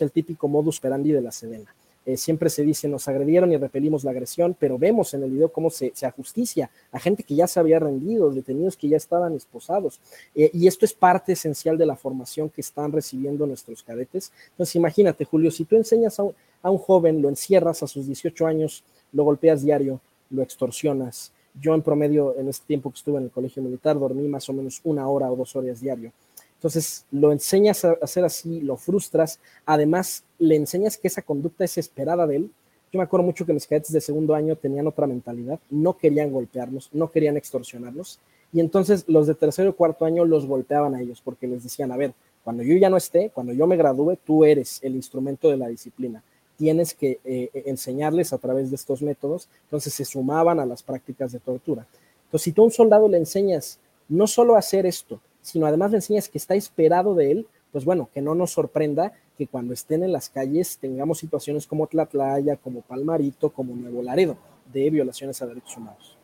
El 0.00 0.10
típico 0.10 0.48
modus 0.48 0.78
operandi 0.78 1.12
de 1.12 1.20
la 1.20 1.30
Sedena. 1.32 1.74
Eh, 2.10 2.16
siempre 2.16 2.50
se 2.50 2.64
dice 2.64 2.88
nos 2.88 3.06
agredieron 3.06 3.52
y 3.52 3.56
repelimos 3.56 4.02
la 4.02 4.10
agresión, 4.10 4.56
pero 4.58 4.78
vemos 4.78 5.14
en 5.14 5.22
el 5.22 5.30
video 5.30 5.52
cómo 5.52 5.70
se, 5.70 5.92
ajusticia 6.02 6.68
a 6.90 6.98
gente 6.98 7.22
que 7.22 7.36
ya 7.36 7.46
se 7.46 7.60
había 7.60 7.78
rendido, 7.78 8.32
detenidos 8.32 8.76
que 8.76 8.88
ya 8.88 8.96
estaban 8.96 9.34
esposados. 9.34 10.00
Eh, 10.34 10.50
y 10.52 10.66
esto 10.66 10.84
es 10.84 10.92
parte 10.92 11.32
esencial 11.32 11.78
de 11.78 11.86
la 11.86 11.94
formación 11.94 12.50
que 12.50 12.62
están 12.62 12.90
recibiendo 12.90 13.46
nuestros 13.46 13.84
cadetes. 13.84 14.32
Entonces, 14.50 14.74
imagínate, 14.74 15.24
Julio, 15.24 15.52
si 15.52 15.64
tú 15.64 15.76
enseñas 15.76 16.18
a 16.18 16.24
un, 16.24 16.34
a 16.62 16.70
un 16.70 16.78
joven, 16.78 17.22
lo 17.22 17.28
encierras 17.28 17.82
a 17.84 17.86
sus 17.86 18.06
18 18.06 18.44
años, 18.44 18.82
lo 19.12 19.22
golpeas 19.22 19.62
diario, 19.62 20.00
lo 20.30 20.42
extorsionas. 20.42 21.30
Yo 21.60 21.74
en 21.74 21.82
promedio, 21.82 22.36
en 22.36 22.48
este 22.48 22.66
tiempo 22.66 22.90
que 22.90 22.96
estuve 22.96 23.18
en 23.18 23.24
el 23.24 23.30
colegio 23.30 23.62
militar, 23.62 23.98
dormí 23.98 24.26
más 24.26 24.48
o 24.48 24.52
menos 24.52 24.80
una 24.82 25.06
hora 25.08 25.30
o 25.30 25.36
dos 25.36 25.54
horas 25.54 25.80
diario 25.80 26.12
entonces 26.60 27.06
lo 27.10 27.32
enseñas 27.32 27.86
a 27.86 27.96
hacer 28.02 28.22
así, 28.22 28.60
lo 28.60 28.76
frustras, 28.76 29.40
además 29.64 30.24
le 30.38 30.56
enseñas 30.56 30.98
que 30.98 31.08
esa 31.08 31.22
conducta 31.22 31.64
es 31.64 31.78
esperada 31.78 32.26
de 32.26 32.36
él. 32.36 32.50
Yo 32.92 32.98
me 32.98 33.04
acuerdo 33.04 33.24
mucho 33.24 33.46
que 33.46 33.54
mis 33.54 33.66
cadetes 33.66 33.92
de 33.92 34.00
segundo 34.02 34.34
año 34.34 34.56
tenían 34.56 34.86
otra 34.86 35.06
mentalidad, 35.06 35.58
no 35.70 35.96
querían 35.96 36.30
golpearnos, 36.30 36.90
no 36.92 37.10
querían 37.10 37.38
extorsionarnos, 37.38 38.20
y 38.52 38.60
entonces 38.60 39.04
los 39.06 39.26
de 39.26 39.34
tercero 39.34 39.70
y 39.70 39.72
cuarto 39.72 40.04
año 40.04 40.26
los 40.26 40.44
golpeaban 40.44 40.94
a 40.94 41.00
ellos 41.00 41.22
porque 41.24 41.46
les 41.46 41.62
decían, 41.62 41.92
a 41.92 41.96
ver, 41.96 42.12
cuando 42.44 42.62
yo 42.62 42.76
ya 42.76 42.90
no 42.90 42.98
esté, 42.98 43.30
cuando 43.30 43.54
yo 43.54 43.66
me 43.66 43.78
gradúe, 43.78 44.18
tú 44.22 44.44
eres 44.44 44.80
el 44.82 44.96
instrumento 44.96 45.48
de 45.48 45.56
la 45.56 45.68
disciplina. 45.68 46.22
Tienes 46.58 46.92
que 46.92 47.20
eh, 47.24 47.48
eh, 47.54 47.62
enseñarles 47.66 48.34
a 48.34 48.38
través 48.38 48.68
de 48.68 48.76
estos 48.76 49.00
métodos. 49.00 49.48
Entonces 49.64 49.94
se 49.94 50.04
sumaban 50.04 50.60
a 50.60 50.66
las 50.66 50.82
prácticas 50.82 51.32
de 51.32 51.38
tortura. 51.38 51.86
Entonces, 52.24 52.44
si 52.44 52.52
tú 52.52 52.62
a 52.62 52.64
un 52.66 52.70
soldado 52.70 53.08
le 53.08 53.16
enseñas 53.16 53.78
no 54.08 54.26
solo 54.26 54.56
a 54.56 54.58
hacer 54.58 54.84
esto, 54.84 55.20
sino 55.42 55.66
además 55.66 55.90
le 55.90 55.98
enseñas 55.98 56.28
que 56.28 56.38
está 56.38 56.54
esperado 56.54 57.14
de 57.14 57.32
él, 57.32 57.46
pues 57.72 57.84
bueno, 57.84 58.08
que 58.12 58.20
no 58.20 58.34
nos 58.34 58.50
sorprenda 58.52 59.12
que 59.36 59.46
cuando 59.46 59.72
estén 59.72 60.02
en 60.02 60.12
las 60.12 60.28
calles 60.28 60.78
tengamos 60.78 61.18
situaciones 61.18 61.66
como 61.66 61.86
Tlatlaya, 61.86 62.56
como 62.56 62.82
Palmarito, 62.82 63.50
como 63.50 63.74
Nuevo 63.74 64.02
Laredo, 64.02 64.36
de 64.72 64.90
violaciones 64.90 65.40
a 65.40 65.46
derechos 65.46 65.76
humanos. 65.76 66.16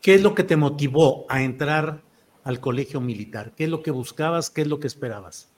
¿Qué 0.00 0.14
es 0.14 0.22
lo 0.22 0.34
que 0.34 0.44
te 0.44 0.56
motivó 0.56 1.26
a 1.28 1.42
entrar 1.42 2.02
al 2.44 2.60
colegio 2.60 3.00
militar? 3.00 3.52
¿Qué 3.56 3.64
es 3.64 3.70
lo 3.70 3.82
que 3.82 3.90
buscabas? 3.90 4.50
¿Qué 4.50 4.62
es 4.62 4.68
lo 4.68 4.80
que 4.80 4.86
esperabas? 4.86 5.50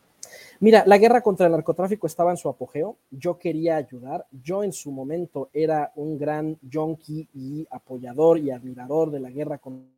Mira, 0.60 0.82
la 0.86 0.98
guerra 0.98 1.22
contra 1.22 1.46
el 1.46 1.52
narcotráfico 1.52 2.06
estaba 2.06 2.32
en 2.32 2.36
su 2.36 2.48
apogeo. 2.48 2.96
Yo 3.10 3.38
quería 3.38 3.76
ayudar. 3.76 4.26
Yo 4.42 4.64
en 4.64 4.72
su 4.72 4.90
momento 4.90 5.50
era 5.52 5.92
un 5.94 6.18
gran 6.18 6.58
junkie 6.70 7.28
y 7.32 7.66
apoyador 7.70 8.38
y 8.38 8.50
admirador 8.50 9.10
de 9.10 9.20
la 9.20 9.30
guerra 9.30 9.58
contra 9.58 9.97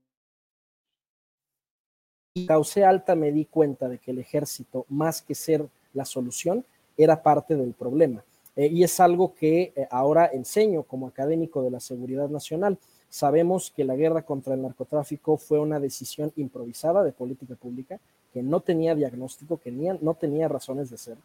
y 2.34 2.46
causé 2.46 2.84
alta 2.84 3.14
me 3.14 3.32
di 3.32 3.44
cuenta 3.44 3.88
de 3.88 3.99
que 3.99 4.12
el 4.12 4.18
ejército, 4.18 4.87
más 4.88 5.22
que 5.22 5.34
ser 5.34 5.66
la 5.92 6.04
solución, 6.04 6.64
era 6.96 7.22
parte 7.22 7.56
del 7.56 7.72
problema. 7.72 8.22
Eh, 8.56 8.66
y 8.66 8.84
es 8.84 9.00
algo 9.00 9.34
que 9.34 9.72
eh, 9.75 9.88
ahora 9.90 10.30
enseño 10.32 10.82
como 10.82 11.06
académico 11.06 11.62
de 11.62 11.70
la 11.70 11.80
seguridad 11.80 12.28
nacional. 12.28 12.78
Sabemos 13.08 13.72
que 13.75 13.84
la 13.84 13.96
guerra 13.96 14.22
contra 14.22 14.54
el 14.54 14.62
narcotráfico 14.62 15.37
fue 15.37 15.58
una 15.58 15.80
decisión 15.80 16.32
improvisada 16.37 17.02
de 17.02 17.12
política 17.12 17.56
pública, 17.56 17.99
que 18.32 18.42
no 18.42 18.60
tenía 18.60 18.94
diagnóstico, 18.94 19.58
que 19.58 19.72
no 19.72 20.14
tenía 20.14 20.46
razones 20.46 20.90
de 20.90 20.99
ser. 20.99 21.16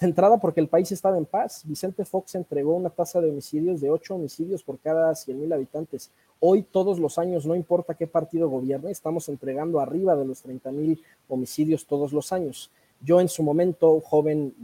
De 0.00 0.06
entrada, 0.06 0.38
porque 0.38 0.60
el 0.60 0.68
país 0.68 0.90
estaba 0.92 1.18
en 1.18 1.26
paz. 1.26 1.62
Vicente 1.64 2.06
Fox 2.06 2.34
entregó 2.34 2.74
una 2.74 2.88
tasa 2.88 3.20
de 3.20 3.28
homicidios 3.28 3.82
de 3.82 3.90
8 3.90 4.14
homicidios 4.14 4.62
por 4.62 4.78
cada 4.78 5.14
100 5.14 5.38
mil 5.38 5.52
habitantes. 5.52 6.10
Hoy, 6.40 6.62
todos 6.62 6.98
los 6.98 7.18
años, 7.18 7.44
no 7.44 7.54
importa 7.54 7.92
qué 7.92 8.06
partido 8.06 8.48
gobierne, 8.48 8.90
estamos 8.90 9.28
entregando 9.28 9.78
arriba 9.78 10.16
de 10.16 10.24
los 10.24 10.40
30 10.40 10.72
mil 10.72 11.02
homicidios 11.28 11.84
todos 11.84 12.14
los 12.14 12.32
años. 12.32 12.70
Yo 13.02 13.20
en 13.20 13.28
su 13.28 13.42
momento, 13.42 14.00
joven, 14.00 14.54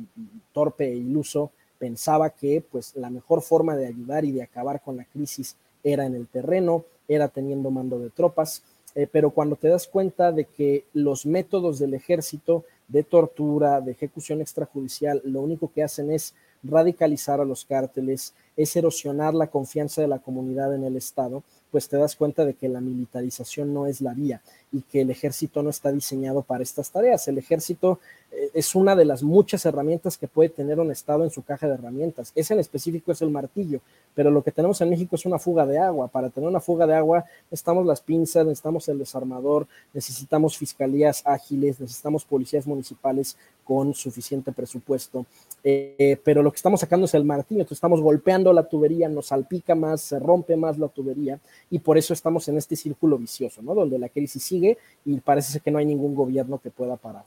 torpe 0.55 0.87
e 0.87 0.97
iluso, 0.97 1.51
pensaba 1.79 2.31
que 2.31 2.65
pues 2.71 2.97
la 2.97 3.11
mejor 3.11 3.43
forma 3.43 3.77
de 3.77 3.89
ayudar 3.89 4.25
y 4.25 4.33
de 4.33 4.43
acabar 4.43 4.81
con 4.81 4.97
la 4.97 5.05
crisis 5.05 5.57
era 5.85 6.07
en 6.07 6.15
el 6.15 6.29
terreno, 6.29 6.87
era 7.09 7.29
teniendo 7.29 7.71
mando 7.71 7.99
de 7.99 8.09
tropas, 8.09 8.63
eh, 8.95 9.07
pero 9.11 9.31
cuando 9.31 9.57
te 9.57 9.69
das 9.69 9.87
cuenta 9.87 10.33
de 10.33 10.47
que 10.47 10.87
los 10.95 11.27
métodos 11.27 11.79
del 11.79 11.93
ejército 11.93 12.65
de 12.89 13.03
tortura, 13.03 13.81
de 13.81 13.93
ejecución 13.93 14.41
extrajudicial, 14.41 15.21
lo 15.25 15.41
único 15.41 15.71
que 15.73 15.83
hacen 15.83 16.11
es 16.11 16.35
radicalizar 16.63 17.41
a 17.41 17.45
los 17.45 17.65
cárteles, 17.65 18.35
es 18.57 18.75
erosionar 18.77 19.35
la 19.35 19.49
confianza 19.49 20.01
de 20.01 20.09
la 20.09 20.19
comunidad 20.19 20.75
en 20.75 20.85
el 20.85 20.97
Estado, 20.97 21.43
pues 21.71 21.89
te 21.89 21.97
das 21.97 22.17
cuenta 22.17 22.45
de 22.45 22.55
que 22.55 22.69
la 22.69 22.81
militarización 22.81 23.75
no 23.75 23.87
es 23.87 24.01
la 24.01 24.15
vía 24.15 24.41
y 24.73 24.81
que 24.83 25.03
el 25.03 25.11
ejército 25.11 25.63
no 25.63 25.71
está 25.71 25.93
diseñado 25.93 26.43
para 26.43 26.63
estas 26.63 26.91
tareas. 26.91 27.29
El 27.29 27.39
ejército 27.39 27.99
eh, 28.33 28.51
es 28.55 28.75
una 28.75 28.97
de 28.97 29.05
las 29.05 29.23
muchas 29.23 29.67
herramientas 29.67 30.17
que 30.17 30.29
puede 30.29 30.49
tener 30.49 30.81
un 30.81 30.91
Estado 30.91 31.25
en 31.25 31.31
su 31.31 31.43
caja 31.43 31.67
de 31.67 31.75
herramientas. 31.75 32.33
Ese 32.35 32.55
en 32.55 32.61
específico 32.61 33.13
es 33.13 33.21
el 33.21 33.31
martillo, 33.31 33.81
pero 34.15 34.31
lo 34.31 34.43
que 34.43 34.53
tenemos 34.53 34.81
en 34.81 34.91
México 34.91 35.17
es 35.17 35.27
una 35.27 35.39
fuga 35.39 35.67
de 35.67 35.79
agua. 35.79 36.09
Para 36.09 36.31
tener 36.31 36.49
una 36.49 36.61
fuga 36.61 36.87
de 36.87 36.95
agua 36.95 37.25
necesitamos 37.51 37.85
las 37.85 38.01
pinzas, 38.01 38.47
necesitamos 38.47 38.89
el 38.89 38.99
desarmador, 38.99 39.67
necesitamos 39.93 40.57
fiscalías 40.57 41.23
ágiles, 41.27 41.81
necesitamos 41.81 42.25
policías 42.25 42.67
municipales 42.67 43.37
con 43.65 43.95
suficiente 43.95 44.53
presupuesto. 44.53 45.27
Eh, 45.65 46.19
pero 46.25 46.43
lo 46.43 46.53
que 46.53 46.57
estamos 46.57 46.81
sacando 46.81 47.07
es 47.07 47.15
el 47.15 47.25
martillo, 47.25 47.61
entonces 47.61 47.79
estamos 47.79 48.01
golpeando 48.01 48.46
la 48.53 48.69
tubería, 48.69 49.09
nos 49.09 49.27
salpica 49.27 49.75
más, 49.75 50.01
se 50.01 50.19
rompe 50.19 50.57
más 50.57 50.79
la 50.79 50.89
tubería 50.89 51.41
y 51.71 51.79
por 51.79 51.99
eso 51.99 52.13
estamos 52.13 52.49
en 52.49 52.57
este 52.57 52.77
círculo 52.77 53.19
vicioso, 53.19 53.63
¿no? 53.63 53.75
Donde 53.75 53.99
la 53.99 54.09
crisis 54.09 54.43
sigue 54.43 54.79
y 55.05 55.19
parece 55.21 55.61
que 55.61 55.71
no 55.71 55.79
hay 55.79 55.87
ningún 55.87 56.15
gobierno 56.15 56.59
que 56.59 56.71
pueda 56.71 56.97
parar. 56.97 57.25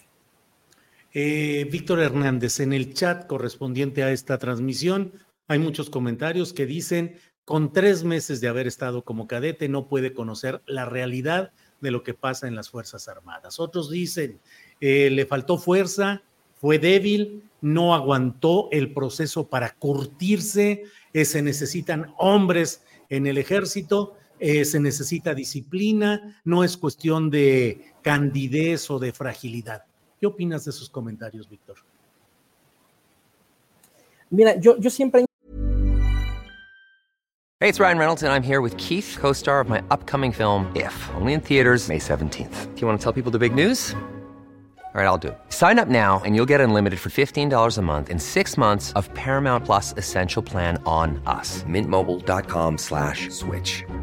Eh, 1.14 1.68
Víctor 1.72 2.00
Hernández, 2.00 2.60
en 2.60 2.74
el 2.74 2.94
chat 2.94 3.26
correspondiente 3.26 4.04
a 4.04 4.12
esta 4.12 4.38
transmisión, 4.38 5.14
hay 5.48 5.58
muchos 5.58 5.90
comentarios 5.90 6.54
que 6.54 6.68
dicen, 6.68 7.16
con 7.46 7.74
tres 7.74 8.04
meses 8.04 8.42
de 8.42 8.48
haber 8.48 8.68
estado 8.68 9.04
como 9.04 9.28
cadete 9.28 9.70
no 9.70 9.88
puede 9.88 10.14
conocer 10.14 10.62
la 10.68 10.86
realidad 10.86 11.52
de 11.82 11.90
lo 11.90 12.04
que 12.04 12.14
pasa 12.14 12.48
en 12.48 12.56
las 12.56 12.70
Fuerzas 12.70 13.08
Armadas. 13.08 13.60
Otros 13.60 13.90
dicen, 13.90 14.40
eh, 14.82 15.10
le 15.10 15.26
faltó 15.26 15.58
fuerza, 15.58 16.22
fue 16.60 16.78
débil, 16.78 17.44
no 17.62 17.96
aguantó 17.96 18.70
el 18.72 18.94
proceso 18.94 19.48
para 19.48 19.74
curtirse, 19.74 20.84
eh, 21.14 21.26
se 21.26 21.42
necesitan 21.42 22.14
hombres 22.18 22.84
en 23.10 23.28
el 23.28 23.38
ejército, 23.38 24.16
eh, 24.40 24.66
se 24.66 24.80
necesita 24.80 25.34
disciplina, 25.34 26.42
no 26.44 26.64
es 26.64 26.78
cuestión 26.78 27.30
de 27.30 27.94
candidez 28.02 28.90
o 28.92 29.00
de 29.00 29.14
fragilidad. 29.14 29.84
¿Qué 30.20 30.28
opinas 30.28 30.66
de 30.66 30.72
esos 30.72 30.90
comentarios, 30.90 31.50
Víctor? 31.50 31.78
Mira, 34.30 34.60
yo, 34.60 34.78
yo 34.78 34.90
siempre... 34.90 35.26
Hey, 37.62 37.68
it's 37.68 37.80
Ryan 37.80 37.98
Reynolds 37.98 38.24
and 38.24 38.32
I'm 38.32 38.44
here 38.44 38.62
with 38.62 38.76
Keith, 38.78 39.18
co-star 39.20 39.60
of 39.60 39.70
my 39.70 39.82
upcoming 39.92 40.32
film, 40.32 40.72
If, 40.76 40.94
only 41.16 41.34
in 41.34 41.42
theaters 41.42 41.90
May 41.90 42.00
17th. 42.00 42.74
Do 42.74 42.82
you 42.82 42.88
want 42.88 43.00
to 43.00 43.04
tell 43.04 43.14
people 43.14 43.32
the 43.32 43.40
big 43.40 43.54
news? 43.54 43.96
All 44.94 45.00
right, 45.00 45.06
I'll 45.06 45.20
do 45.20 45.28
it. 45.28 45.38
Sign 45.50 45.78
up 45.78 45.88
now 45.88 46.20
and 46.26 46.36
you'll 46.36 46.48
get 46.48 46.60
unlimited 46.62 47.00
for 47.00 47.10
$15 47.10 47.78
a 47.78 47.82
month 47.84 48.10
in 48.10 48.18
six 48.18 48.58
months 48.58 48.92
of 48.94 49.14
Paramount 49.14 49.64
Plus 49.64 49.94
Essential 49.98 50.42
Plan 50.42 50.82
on 50.86 51.22
us. 51.28 51.64
Mintmobile.com 51.64 52.78
slash 52.78 53.30
switch. 53.30 53.84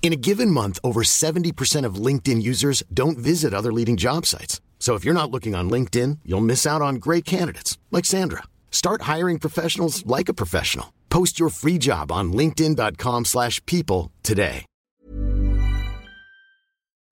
In 0.00 0.14
a 0.14 0.16
given 0.16 0.50
month, 0.50 0.78
over 0.82 1.02
70% 1.02 1.84
of 1.84 2.02
LinkedIn 2.06 2.40
users 2.40 2.82
don't 2.94 3.18
visit 3.18 3.52
other 3.52 3.70
leading 3.70 3.98
job 3.98 4.24
sites. 4.24 4.62
So 4.78 4.94
if 4.94 5.04
you're 5.04 5.12
not 5.12 5.30
looking 5.30 5.54
on 5.54 5.68
LinkedIn, 5.68 6.20
you'll 6.24 6.50
miss 6.52 6.66
out 6.66 6.80
on 6.80 6.94
great 6.96 7.26
candidates 7.26 7.76
like 7.90 8.06
Sandra. 8.06 8.44
Start 8.70 9.02
hiring 9.02 9.38
professionals 9.38 10.06
like 10.06 10.30
a 10.30 10.34
professional. 10.42 10.94
Post 11.10 11.38
your 11.38 11.50
free 11.50 11.76
job 11.76 12.10
on 12.10 12.32
linkedin.com/people 12.32 14.10
today. 14.22 14.64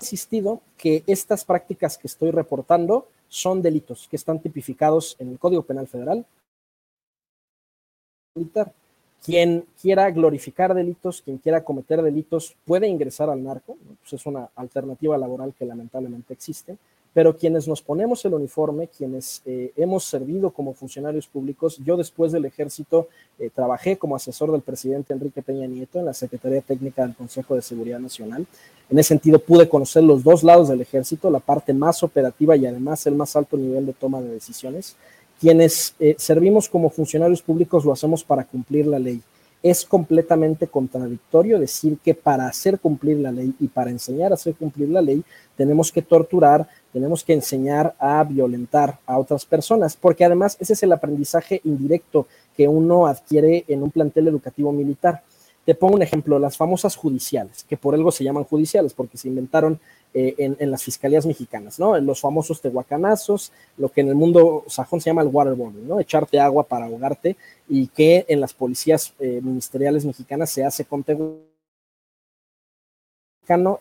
insistido 0.00 0.62
que 0.76 1.04
estas 1.06 1.44
prácticas 1.44 1.96
que 1.96 2.06
estoy 2.06 2.30
reportando 2.30 3.08
son 3.28 3.62
delitos 3.62 4.06
que 4.08 4.16
están 4.16 4.40
tipificados 4.40 5.16
en 5.18 5.30
el 5.30 5.38
Código 5.38 5.62
Penal 5.62 5.88
Federal. 5.88 6.26
Quien 9.24 9.64
quiera 9.80 10.10
glorificar 10.10 10.74
delitos, 10.74 11.20
quien 11.22 11.38
quiera 11.38 11.64
cometer 11.64 12.02
delitos, 12.02 12.54
puede 12.64 12.86
ingresar 12.86 13.28
al 13.28 13.42
narco, 13.42 13.76
pues 14.00 14.12
es 14.12 14.26
una 14.26 14.48
alternativa 14.54 15.18
laboral 15.18 15.52
que 15.58 15.64
lamentablemente 15.64 16.32
existe, 16.32 16.76
pero 17.16 17.34
quienes 17.34 17.66
nos 17.66 17.80
ponemos 17.80 18.22
el 18.26 18.34
uniforme, 18.34 18.88
quienes 18.88 19.40
eh, 19.46 19.72
hemos 19.76 20.04
servido 20.04 20.50
como 20.50 20.74
funcionarios 20.74 21.26
públicos, 21.26 21.78
yo 21.82 21.96
después 21.96 22.30
del 22.30 22.44
ejército 22.44 23.08
eh, 23.38 23.48
trabajé 23.48 23.96
como 23.96 24.16
asesor 24.16 24.52
del 24.52 24.60
presidente 24.60 25.14
Enrique 25.14 25.40
Peña 25.40 25.66
Nieto 25.66 25.98
en 25.98 26.04
la 26.04 26.12
Secretaría 26.12 26.60
Técnica 26.60 27.06
del 27.06 27.16
Consejo 27.16 27.54
de 27.54 27.62
Seguridad 27.62 28.00
Nacional. 28.00 28.46
En 28.90 28.98
ese 28.98 29.08
sentido 29.08 29.38
pude 29.38 29.66
conocer 29.66 30.04
los 30.04 30.22
dos 30.22 30.44
lados 30.44 30.68
del 30.68 30.82
ejército, 30.82 31.30
la 31.30 31.40
parte 31.40 31.72
más 31.72 32.02
operativa 32.02 32.54
y 32.54 32.66
además 32.66 33.06
el 33.06 33.14
más 33.14 33.34
alto 33.34 33.56
nivel 33.56 33.86
de 33.86 33.94
toma 33.94 34.20
de 34.20 34.28
decisiones. 34.28 34.94
Quienes 35.40 35.94
eh, 35.98 36.14
servimos 36.18 36.68
como 36.68 36.90
funcionarios 36.90 37.42
públicos 37.42 37.84
lo 37.84 37.92
hacemos 37.92 38.24
para 38.24 38.44
cumplir 38.44 38.86
la 38.86 38.98
ley. 38.98 39.20
Es 39.62 39.84
completamente 39.84 40.66
contradictorio 40.66 41.58
decir 41.58 41.98
que 42.02 42.14
para 42.14 42.46
hacer 42.46 42.78
cumplir 42.78 43.18
la 43.18 43.32
ley 43.32 43.54
y 43.58 43.68
para 43.68 43.90
enseñar 43.90 44.30
a 44.30 44.34
hacer 44.34 44.54
cumplir 44.54 44.88
la 44.88 45.02
ley 45.02 45.24
tenemos 45.56 45.90
que 45.90 46.02
torturar, 46.02 46.68
tenemos 46.92 47.24
que 47.24 47.32
enseñar 47.32 47.94
a 47.98 48.22
violentar 48.24 48.98
a 49.06 49.18
otras 49.18 49.44
personas, 49.44 49.96
porque 49.96 50.24
además 50.24 50.56
ese 50.60 50.74
es 50.74 50.82
el 50.82 50.92
aprendizaje 50.92 51.60
indirecto 51.64 52.26
que 52.56 52.68
uno 52.68 53.06
adquiere 53.06 53.64
en 53.68 53.82
un 53.82 53.90
plantel 53.90 54.28
educativo 54.28 54.72
militar. 54.72 55.22
Te 55.64 55.74
pongo 55.74 55.96
un 55.96 56.02
ejemplo, 56.02 56.38
las 56.38 56.56
famosas 56.56 56.94
judiciales, 56.94 57.64
que 57.68 57.76
por 57.76 57.94
algo 57.94 58.12
se 58.12 58.22
llaman 58.22 58.44
judiciales, 58.44 58.94
porque 58.94 59.18
se 59.18 59.28
inventaron 59.28 59.80
eh, 60.18 60.34
en, 60.38 60.56
en, 60.58 60.70
las 60.70 60.82
fiscalías 60.82 61.26
mexicanas, 61.26 61.78
¿no? 61.78 62.00
Los 62.00 62.22
famosos 62.22 62.62
tehuacanazos, 62.62 63.52
lo 63.76 63.90
que 63.90 64.00
en 64.00 64.08
el 64.08 64.14
mundo 64.14 64.64
sajón 64.66 64.98
se 64.98 65.10
llama 65.10 65.20
el 65.20 65.28
waterboarding, 65.28 65.86
¿no? 65.86 66.00
Echarte 66.00 66.40
agua 66.40 66.64
para 66.64 66.86
ahogarte 66.86 67.36
y 67.68 67.88
que 67.88 68.24
en 68.26 68.40
las 68.40 68.54
policías 68.54 69.12
eh, 69.18 69.42
ministeriales 69.42 70.06
mexicanas 70.06 70.48
se 70.48 70.64
hace 70.64 70.86
con 70.86 71.02
tehuacano, 71.04 71.46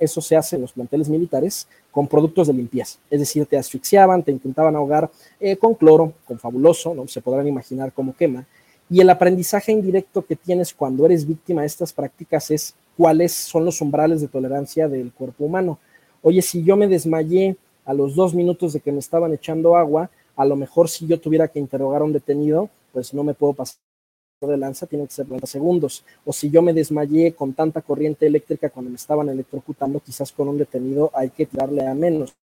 eso 0.02 0.20
se 0.20 0.36
hace 0.36 0.58
en 0.58 0.64
los 0.64 0.74
planteles 0.74 1.08
militares 1.08 1.70
con 1.90 2.06
productos 2.06 2.48
de 2.48 2.54
limpieza, 2.54 3.00
es 3.10 3.22
decir, 3.22 3.46
te 3.46 3.58
asfixiaban, 3.58 4.22
te 4.22 4.32
intentaban 4.32 4.76
ahogar 4.76 5.10
eh, 5.40 5.56
con 5.56 5.74
cloro, 5.74 6.12
con 6.28 6.38
fabuloso, 6.38 6.94
¿no? 6.94 7.08
Se 7.08 7.22
podrán 7.22 7.48
imaginar 7.48 7.94
cómo 7.94 8.14
quema. 8.14 8.46
Y 8.90 9.00
el 9.00 9.10
aprendizaje 9.10 9.72
indirecto 9.72 10.26
que 10.26 10.36
tienes 10.36 10.74
cuando 10.74 11.06
eres 11.06 11.26
víctima 11.26 11.62
de 11.62 11.68
estas 11.68 11.94
prácticas 11.94 12.52
es 12.52 12.76
cuáles 12.98 13.32
son 13.32 13.64
los 13.64 13.80
umbrales 13.80 14.20
de 14.20 14.28
tolerancia 14.28 14.90
del 14.90 15.14
cuerpo 15.14 15.46
humano. 15.46 15.80
Oye, 16.28 16.42
si 16.42 16.64
yo 16.64 16.76
me 16.76 16.88
desmayé 16.88 17.56
a 17.86 17.94
los 17.94 18.16
dos 18.16 18.34
minutos 18.34 18.74
de 18.74 18.80
que 18.80 18.92
me 18.92 18.98
estaban 18.98 19.32
echando 19.32 19.76
agua, 19.76 20.10
a 20.36 20.44
lo 20.44 20.56
mejor 20.56 20.90
si 20.90 21.06
yo 21.06 21.20
tuviera 21.20 21.48
que 21.48 21.60
interrogar 21.60 22.02
a 22.02 22.06
un 22.06 22.14
detenido, 22.14 22.68
pues 22.94 23.14
no 23.14 23.24
me 23.24 23.36
puedo 23.36 23.54
pasar 23.54 23.78
de 24.42 24.58
lanza, 24.58 24.86
tiene 24.86 25.06
que 25.08 25.14
ser 25.14 25.26
30 25.26 25.48
segundos. 25.48 26.04
O 26.26 26.34
si 26.34 26.50
yo 26.50 26.62
me 26.62 26.74
desmayé 26.74 27.34
con 27.34 27.54
tanta 27.54 27.82
corriente 27.82 28.28
eléctrica 28.28 28.70
cuando 28.70 28.92
me 28.92 28.98
estaban 28.98 29.30
electrocutando, 29.30 30.02
quizás 30.02 30.32
con 30.32 30.50
un 30.50 30.58
detenido 30.58 31.10
hay 31.14 31.30
que 31.30 31.46
tirarle 31.46 31.88
a 31.88 31.94
menos. 31.94 32.36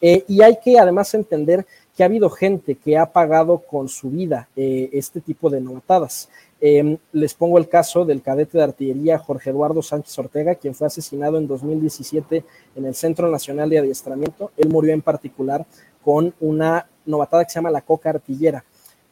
Eh, 0.00 0.24
y 0.26 0.40
hay 0.40 0.58
que 0.62 0.78
además 0.78 1.12
entender 1.12 1.66
que 1.94 2.02
ha 2.02 2.06
habido 2.06 2.30
gente 2.30 2.76
que 2.76 2.96
ha 2.96 3.12
pagado 3.12 3.58
con 3.58 3.88
su 3.88 4.10
vida 4.10 4.48
eh, 4.56 4.88
este 4.92 5.20
tipo 5.20 5.50
de 5.50 5.60
novatadas. 5.60 6.30
Eh, 6.60 6.96
les 7.12 7.34
pongo 7.34 7.58
el 7.58 7.68
caso 7.68 8.06
del 8.06 8.22
cadete 8.22 8.56
de 8.56 8.64
artillería 8.64 9.18
Jorge 9.18 9.50
Eduardo 9.50 9.82
Sánchez 9.82 10.18
Ortega, 10.18 10.54
quien 10.54 10.74
fue 10.74 10.86
asesinado 10.86 11.36
en 11.36 11.46
2017 11.46 12.42
en 12.74 12.86
el 12.86 12.94
Centro 12.94 13.30
Nacional 13.30 13.68
de 13.68 13.80
Adiestramiento. 13.80 14.50
Él 14.56 14.70
murió 14.70 14.94
en 14.94 15.02
particular 15.02 15.66
con 16.02 16.34
una 16.40 16.88
novatada 17.04 17.44
que 17.44 17.50
se 17.50 17.56
llama 17.56 17.70
la 17.70 17.82
coca 17.82 18.10
artillera. 18.10 18.64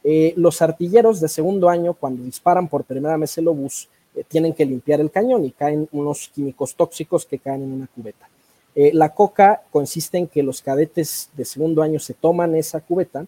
Eh, 0.03 0.33
los 0.35 0.61
artilleros 0.61 1.21
de 1.21 1.29
segundo 1.29 1.69
año, 1.69 1.93
cuando 1.93 2.23
disparan 2.23 2.67
por 2.67 2.83
primera 2.83 3.15
vez 3.15 3.37
el 3.37 3.47
obús, 3.47 3.87
eh, 4.15 4.23
tienen 4.27 4.53
que 4.53 4.65
limpiar 4.65 4.99
el 4.99 5.09
cañón 5.09 5.45
y 5.45 5.51
caen 5.51 5.87
unos 5.93 6.29
químicos 6.33 6.75
tóxicos 6.75 7.25
que 7.25 7.39
caen 7.39 7.63
en 7.63 7.71
una 7.71 7.87
cubeta. 7.87 8.27
Eh, 8.75 8.91
la 8.93 9.13
coca 9.13 9.61
consiste 9.71 10.17
en 10.17 10.27
que 10.27 10.43
los 10.43 10.61
cadetes 10.61 11.29
de 11.37 11.45
segundo 11.45 11.81
año 11.81 11.99
se 11.99 12.13
toman 12.13 12.55
esa 12.55 12.81
cubeta 12.81 13.25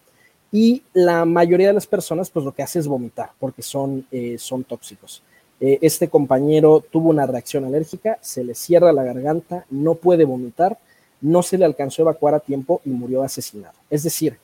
y 0.51 0.83
la 0.93 1.23
mayoría 1.23 1.67
de 1.67 1.73
las 1.73 1.87
personas 1.87 2.29
pues 2.29 2.43
lo 2.43 2.53
que 2.53 2.63
hace 2.63 2.79
es 2.79 2.87
vomitar 2.87 3.31
porque 3.39 3.61
son, 3.61 4.05
son 4.37 4.63
tóxicos. 4.63 5.21
Este 5.59 6.07
compañero 6.07 6.83
tuvo 6.89 7.09
una 7.09 7.25
reacción 7.25 7.65
alérgica, 7.65 8.17
se 8.21 8.43
le 8.43 8.55
cierra 8.55 8.93
la 8.93 9.03
garganta, 9.03 9.65
no 9.69 9.95
puede 9.95 10.23
vomitar, 10.23 10.77
no 11.21 11.43
se 11.43 11.57
le 11.57 11.65
alcanzó 11.65 12.01
a 12.01 12.03
evacuar 12.03 12.35
a 12.35 12.39
tiempo 12.39 12.81
y 12.85 12.89
murió 12.89 13.21
asesinado. 13.23 13.75
Es 13.89 14.03
decir, 14.03 14.37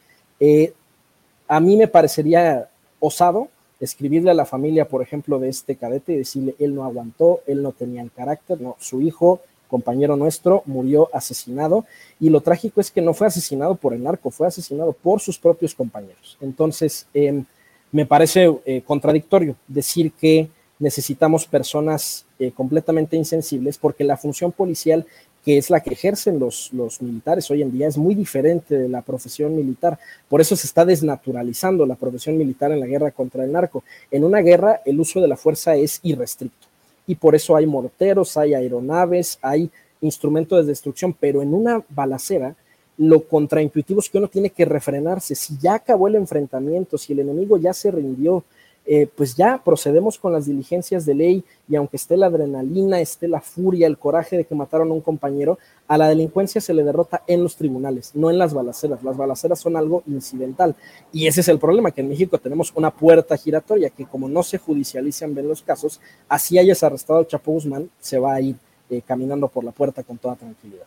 a 1.52 1.60
mí 1.60 1.76
me 1.76 1.90
parecería 1.90 2.70
osado 3.02 3.50
escribirle 3.82 4.32
a 4.32 4.34
la 4.34 4.46
familia, 4.46 4.88
por 4.88 5.02
ejemplo, 5.02 5.38
de 5.38 5.50
este 5.50 5.76
cadete 5.76 6.14
y 6.14 6.18
decirle, 6.20 6.56
él 6.60 6.74
no 6.74 6.86
aguantó, 6.86 7.42
él 7.46 7.62
no 7.62 7.74
tenía 7.74 8.02
el 8.02 8.10
carácter, 8.10 8.62
no, 8.62 8.78
su 8.80 9.02
hijo 9.02 9.42
compañero 9.68 10.16
nuestro, 10.16 10.64
murió 10.66 11.10
asesinado 11.14 11.84
y 12.22 12.30
lo 12.30 12.40
trágico 12.40 12.80
es 12.80 12.90
que 12.90 13.02
no 13.02 13.14
fue 13.14 13.28
asesinado 13.28 13.76
por 13.76 13.94
el 13.94 14.02
narco, 14.02 14.32
fue 14.32 14.48
asesinado 14.48 14.94
por 14.94 15.20
sus 15.20 15.38
propios 15.38 15.76
compañeros. 15.76 16.38
Entonces, 16.40 17.06
eh, 17.14 17.44
me 17.92 18.06
parece 18.06 18.50
eh, 18.64 18.82
contradictorio 18.86 19.58
decir 19.68 20.14
que 20.14 20.48
necesitamos 20.80 21.46
personas 21.48 22.26
eh, 22.40 22.52
completamente 22.52 23.18
insensibles 23.18 23.78
porque 23.78 24.06
la 24.06 24.16
función 24.16 24.54
policial 24.54 25.06
que 25.44 25.58
es 25.58 25.70
la 25.70 25.80
que 25.80 25.94
ejercen 25.94 26.40
los, 26.40 26.72
los 26.74 27.02
militares 27.02 27.50
hoy 27.50 27.62
en 27.62 27.72
día 27.72 27.88
es 27.88 27.98
muy 27.98 28.14
diferente 28.14 28.78
de 28.78 28.88
la 28.88 29.02
profesión 29.02 29.56
militar. 29.56 29.98
Por 30.30 30.42
eso 30.42 30.56
se 30.56 30.68
está 30.68 30.86
desnaturalizando 30.86 31.86
la 31.86 31.96
profesión 31.96 32.38
militar 32.38 32.72
en 32.72 32.80
la 32.80 32.86
guerra 32.86 33.12
contra 33.12 33.44
el 33.44 33.52
narco. 33.52 33.84
En 34.12 34.24
una 34.24 34.40
guerra 34.40 34.82
el 34.86 35.00
uso 35.00 35.20
de 35.20 35.28
la 35.28 35.38
fuerza 35.38 35.76
es 35.76 36.00
irrestricto 36.04 36.68
y 37.08 37.16
por 37.16 37.36
eso 37.36 37.56
hay 37.56 37.66
morteros, 37.66 38.38
hay 38.38 38.54
aeronaves, 38.54 39.40
hay 39.42 39.70
instrumentos 40.02 40.60
de 40.60 40.70
destrucción, 40.70 41.16
pero 41.20 41.42
en 41.42 41.54
una 41.54 41.84
balacera 41.90 42.56
lo 42.98 43.22
contraintuitivo 43.22 44.00
es 44.00 44.10
que 44.10 44.18
uno 44.18 44.28
tiene 44.28 44.52
que 44.52 44.66
refrenarse. 44.66 45.34
Si 45.34 45.58
ya 45.60 45.76
acabó 45.76 46.08
el 46.08 46.16
enfrentamiento, 46.16 46.98
si 46.98 47.14
el 47.14 47.20
enemigo 47.20 47.58
ya 47.58 47.74
se 47.74 47.90
rindió, 47.90 48.44
eh, 48.84 49.08
pues 49.16 49.36
ya 49.36 49.62
procedemos 49.64 50.18
con 50.18 50.34
las 50.34 50.48
diligencias 50.48 51.06
de 51.06 51.14
ley 51.14 51.44
y 51.70 51.76
aunque 51.76 51.98
esté 51.98 52.18
la 52.18 52.26
adrenalina, 52.26 53.00
esté 53.00 53.28
la 53.28 53.40
furia, 53.40 53.86
el 53.86 53.98
coraje 53.98 54.38
de 54.38 54.46
que 54.46 54.56
mataron 54.56 54.90
a 54.90 54.94
un 54.94 55.02
compañero, 55.02 55.60
a 55.88 55.98
la 56.00 56.10
delincuencia 56.10 56.60
se 56.60 56.74
le 56.74 56.84
derrota 56.84 57.24
en 57.28 57.44
los 57.44 57.56
tribunales, 57.56 58.12
no 58.16 58.32
en 58.32 58.40
las 58.40 58.54
balaceras. 58.54 59.04
Las 59.04 59.16
balaceras 59.18 59.60
son 59.60 59.78
algo 59.78 60.04
incidental 60.08 60.76
y 61.14 61.28
ese 61.28 61.42
es 61.42 61.48
el 61.48 61.60
problema, 61.60 61.92
que 61.92 62.02
en 62.02 62.10
México 62.10 62.40
tenemos 62.40 62.74
una 62.76 62.90
puerta 62.90 63.38
giratoria 63.38 63.92
que 63.92 64.06
como 64.06 64.28
no 64.28 64.42
se 64.42 64.58
judicializan 64.58 65.36
bien 65.36 65.48
los 65.48 65.62
casos, 65.62 66.02
así 66.28 66.58
hayas 66.58 66.82
arrestado 66.84 67.20
al 67.20 67.28
Chapo 67.28 67.52
Guzmán, 67.52 67.90
se 68.00 68.18
va 68.18 68.34
a 68.34 68.42
ir 68.42 68.56
eh, 68.90 69.02
caminando 69.06 69.48
por 69.48 69.64
la 69.64 69.72
puerta 69.72 70.02
con 70.04 70.18
toda 70.18 70.36
tranquilidad. 70.36 70.86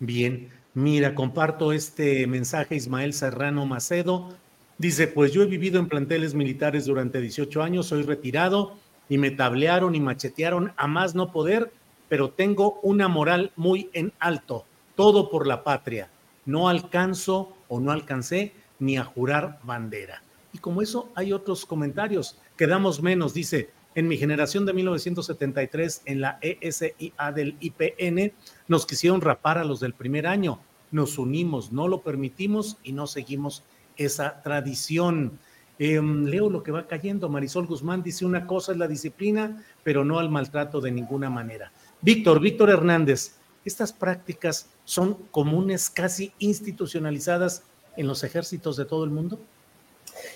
Bien, 0.00 0.48
mira, 0.72 1.14
comparto 1.14 1.72
este 1.72 2.26
mensaje 2.26 2.74
Ismael 2.74 3.12
Serrano 3.12 3.66
Macedo 3.66 4.30
Dice, 4.78 5.08
pues 5.08 5.32
yo 5.32 5.42
he 5.42 5.46
vivido 5.46 5.78
en 5.78 5.88
planteles 5.88 6.34
militares 6.34 6.84
durante 6.84 7.20
18 7.20 7.62
años, 7.62 7.86
soy 7.86 8.02
retirado 8.02 8.74
y 9.08 9.16
me 9.16 9.30
tablearon 9.30 9.94
y 9.94 10.00
machetearon 10.00 10.72
a 10.76 10.86
más 10.86 11.14
no 11.14 11.32
poder, 11.32 11.72
pero 12.08 12.30
tengo 12.30 12.78
una 12.82 13.08
moral 13.08 13.52
muy 13.56 13.88
en 13.94 14.12
alto, 14.18 14.66
todo 14.94 15.30
por 15.30 15.46
la 15.46 15.64
patria. 15.64 16.10
No 16.44 16.68
alcanzo 16.68 17.56
o 17.68 17.80
no 17.80 17.90
alcancé 17.90 18.52
ni 18.78 18.98
a 18.98 19.04
jurar 19.04 19.60
bandera. 19.62 20.22
Y 20.52 20.58
como 20.58 20.82
eso 20.82 21.10
hay 21.14 21.32
otros 21.32 21.64
comentarios. 21.64 22.38
Quedamos 22.56 23.02
menos, 23.02 23.32
dice, 23.32 23.70
en 23.94 24.08
mi 24.08 24.18
generación 24.18 24.66
de 24.66 24.74
1973 24.74 26.02
en 26.04 26.20
la 26.20 26.38
ESIA 26.42 27.32
del 27.34 27.56
IPN 27.60 28.32
nos 28.68 28.84
quisieron 28.84 29.22
rapar 29.22 29.56
a 29.56 29.64
los 29.64 29.80
del 29.80 29.94
primer 29.94 30.26
año. 30.26 30.60
Nos 30.90 31.18
unimos, 31.18 31.72
no 31.72 31.88
lo 31.88 32.02
permitimos 32.02 32.76
y 32.84 32.92
no 32.92 33.06
seguimos 33.06 33.64
esa 33.96 34.42
tradición. 34.42 35.38
Em, 35.78 36.24
leo 36.24 36.48
lo 36.48 36.62
que 36.62 36.72
va 36.72 36.86
cayendo. 36.86 37.28
Marisol 37.28 37.66
Guzmán 37.66 38.02
dice 38.02 38.24
una 38.24 38.46
cosa 38.46 38.72
es 38.72 38.78
la 38.78 38.88
disciplina, 38.88 39.62
pero 39.82 40.04
no 40.04 40.18
al 40.18 40.30
maltrato 40.30 40.80
de 40.80 40.90
ninguna 40.90 41.28
manera. 41.28 41.70
Víctor, 42.00 42.40
Víctor 42.40 42.70
Hernández, 42.70 43.32
estas 43.64 43.92
prácticas 43.92 44.68
son 44.84 45.14
comunes, 45.30 45.90
casi 45.90 46.32
institucionalizadas 46.38 47.62
en 47.96 48.06
los 48.06 48.22
ejércitos 48.24 48.76
de 48.76 48.84
todo 48.84 49.04
el 49.04 49.10
mundo. 49.10 49.38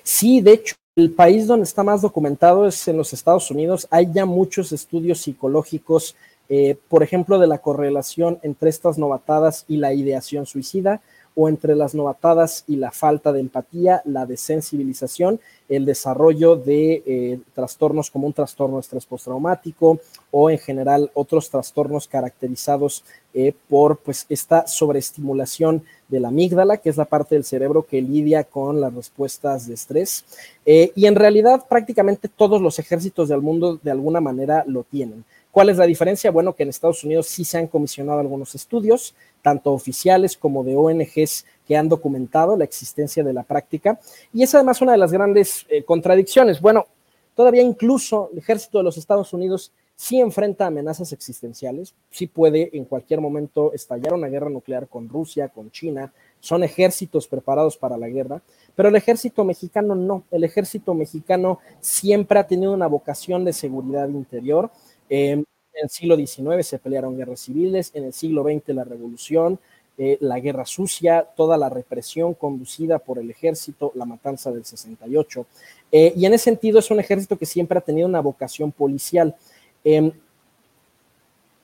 Sí, 0.03 0.41
de 0.41 0.53
hecho, 0.53 0.75
el 0.97 1.13
país 1.13 1.47
donde 1.47 1.65
está 1.65 1.83
más 1.83 2.03
documentado 2.03 2.67
es 2.67 2.89
en 2.89 2.97
los 2.97 3.13
Estados 3.13 3.51
Unidos. 3.51 3.87
Hay 3.91 4.09
ya 4.13 4.27
muchos 4.27 4.73
estudios 4.73 5.21
psicológicos, 5.21 6.17
eh, 6.49 6.77
por 6.89 7.03
ejemplo, 7.03 7.39
de 7.39 7.47
la 7.47 7.59
correlación 7.59 8.39
entre 8.43 8.69
estas 8.69 8.99
novatadas 8.99 9.65
y 9.69 9.77
la 9.77 9.95
ideación 9.95 10.47
suicida 10.47 11.01
o 11.35 11.49
entre 11.49 11.77
las 11.77 11.95
novatadas 11.95 12.65
y 12.67 12.77
la 12.77 12.91
falta 12.91 13.33
de 13.33 13.41
empatía, 13.41 14.03
la 14.05 14.27
desensibilización, 14.27 15.41
el 15.69 15.85
desarrollo 15.85 16.57
de 16.57 17.03
eh, 17.07 17.41
trastornos 17.55 18.11
como 18.11 18.27
un 18.27 18.33
trastorno 18.33 18.77
de 18.77 18.81
estrés 18.81 19.07
postraumático 19.07 20.01
o 20.31 20.51
en 20.51 20.59
general 20.59 21.11
otros 21.15 21.51
trastornos 21.51 22.09
caracterizados 22.09 23.05
eh, 23.33 23.55
por 23.69 23.99
pues 23.99 24.27
esta 24.29 24.67
sobreestimulación 24.67 25.85
de 26.09 26.21
la 26.21 26.29
amígdala, 26.29 26.79
que 26.79 26.91
es 26.91 26.97
la 26.97 27.05
parte 27.05 27.37
del 27.37 27.45
cerebro 27.45 27.87
que 27.87 28.03
lidia 28.03 28.45
con 28.45 28.81
las 28.81 28.93
respuestas 28.93 29.69
de 29.69 29.75
estrés. 29.75 30.25
Eh, 30.67 30.93
y 30.97 31.07
en 31.07 31.15
realidad 31.15 31.65
prácticamente 31.69 32.29
todos 32.29 32.61
los 32.61 32.79
ejércitos 32.79 33.29
del 33.29 33.41
mundo 33.41 33.79
de 33.83 33.91
alguna 33.91 34.21
manera 34.21 34.65
lo 34.67 34.83
tienen. 34.83 35.25
¿Cuál 35.51 35.69
es 35.69 35.79
la 35.79 35.87
diferencia? 35.87 36.31
Bueno, 36.31 36.55
que 36.55 36.63
en 36.63 36.69
Estados 36.69 37.03
Unidos 37.03 37.27
sí 37.27 37.45
se 37.45 37.59
han 37.59 37.67
comisionado 37.67 38.21
algunos 38.21 38.55
estudios, 38.55 39.15
tanto 39.43 39.73
oficiales 39.73 40.37
como 40.37 40.63
de 40.63 40.77
ONGs 40.77 41.45
que 41.67 41.77
han 41.77 41.89
documentado 41.89 42.57
la 42.57 42.65
existencia 42.65 43.25
de 43.25 43.33
la 43.33 43.43
práctica. 43.43 43.99
Y 44.33 44.45
es 44.45 44.55
además 44.55 44.81
una 44.81 44.93
de 44.93 44.99
las 44.99 45.13
grandes 45.13 45.67
eh, 45.69 45.83
contradicciones. 45.83 46.61
Bueno, 46.61 46.87
todavía 47.35 47.63
incluso 47.63 48.31
el 48.33 48.39
ejército 48.39 48.79
de 48.79 48.85
los 48.85 48.97
Estados 48.97 49.33
Unidos 49.33 49.73
sí 50.01 50.19
enfrenta 50.19 50.67
amenazas 50.67 51.13
existenciales, 51.13 51.95
sí 52.11 52.27
puede 52.27 52.71
en 52.73 52.87
cualquier 52.87 53.21
momento 53.21 53.71
estallar 53.75 54.15
una 54.15 54.29
guerra 54.29 54.49
nuclear 54.49 54.89
con 54.89 55.11
Rusia, 55.11 55.51
con 55.51 55.71
China, 55.71 56.11
son 56.41 56.65
ejércitos 56.65 57.29
preparados 57.29 57.77
para 57.77 57.99
la 57.99 58.09
guerra, 58.09 58.41
pero 58.75 58.89
el 58.89 58.97
ejército 58.97 59.45
mexicano 59.45 59.95
no, 59.95 60.25
el 60.31 60.45
ejército 60.45 60.95
mexicano 60.95 61.59
siempre 61.81 62.39
ha 62.39 62.47
tenido 62.47 62.73
una 62.73 62.87
vocación 62.87 63.45
de 63.45 63.53
seguridad 63.53 64.09
interior, 64.09 64.71
en 65.11 65.45
el 65.75 65.91
siglo 65.91 66.17
XIX 66.17 66.67
se 66.67 66.79
pelearon 66.79 67.19
guerras 67.19 67.41
civiles, 67.41 67.91
en 67.93 68.05
el 68.05 68.15
siglo 68.15 68.43
XX 68.43 68.75
la 68.75 68.85
revolución, 68.85 69.59
eh, 69.99 70.17
la 70.23 70.41
guerra 70.41 70.65
sucia, 70.65 71.29
toda 71.37 71.59
la 71.59 71.69
represión 71.69 72.33
conducida 72.33 73.01
por 73.01 73.19
el 73.19 73.31
ejército, 73.31 73.93
la 73.95 74.07
matanza 74.07 74.51
del 74.51 74.65
68. 74.65 75.45
Eh, 75.93 76.15
y 76.17 76.25
en 76.25 76.33
ese 76.33 76.45
sentido 76.45 76.79
es 76.79 76.91
un 76.91 77.01
ejército 77.01 77.37
que 77.37 77.45
siempre 77.45 77.77
ha 77.77 77.83
tenido 77.83 78.09
una 78.09 78.21
vocación 78.21 78.73
policial. 78.73 79.37
Em, 79.85 80.13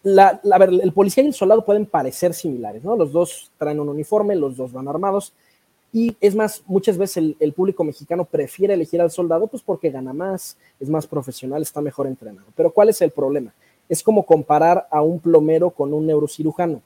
el 0.05 0.92
policía 0.92 1.24
y 1.24 1.29
el 1.29 1.35
soldado 1.35 1.64
pueden 1.64 1.87
parecer 1.87 2.33
similares, 2.33 2.85
¿no? 2.85 2.96
Los 2.96 3.12
dos 3.12 3.50
traen 3.59 3.81
un 3.81 3.88
uniforme, 3.88 4.37
los 4.37 4.57
dos 4.57 4.72
van 4.72 4.88
armados. 4.88 5.33
Y 5.92 6.16
es 6.20 6.35
más, 6.35 6.62
muchas 6.66 6.98
veces 6.98 7.16
el, 7.16 7.37
el, 7.40 7.52
público 7.52 7.83
mexicano 7.83 8.24
prefiere 8.24 8.74
elegir 8.74 9.00
al 9.00 9.11
soldado 9.11 9.46
pues 9.46 9.62
porque 9.62 9.90
gana 9.90 10.12
más, 10.12 10.57
es 10.79 10.88
más 10.88 11.07
profesional, 11.07 11.62
está 11.62 11.81
mejor 11.81 12.07
entrenado. 12.07 12.46
Pero 12.55 12.70
¿cuál 12.70 12.88
es 12.90 13.00
el 13.00 13.11
problema? 13.11 13.52
Es 13.88 14.02
como 14.02 14.24
comparar 14.24 14.87
a 14.90 15.02
un 15.02 15.18
plomero 15.20 15.70
con 15.70 15.92
un 15.94 16.07
neurocirujano. 16.07 16.83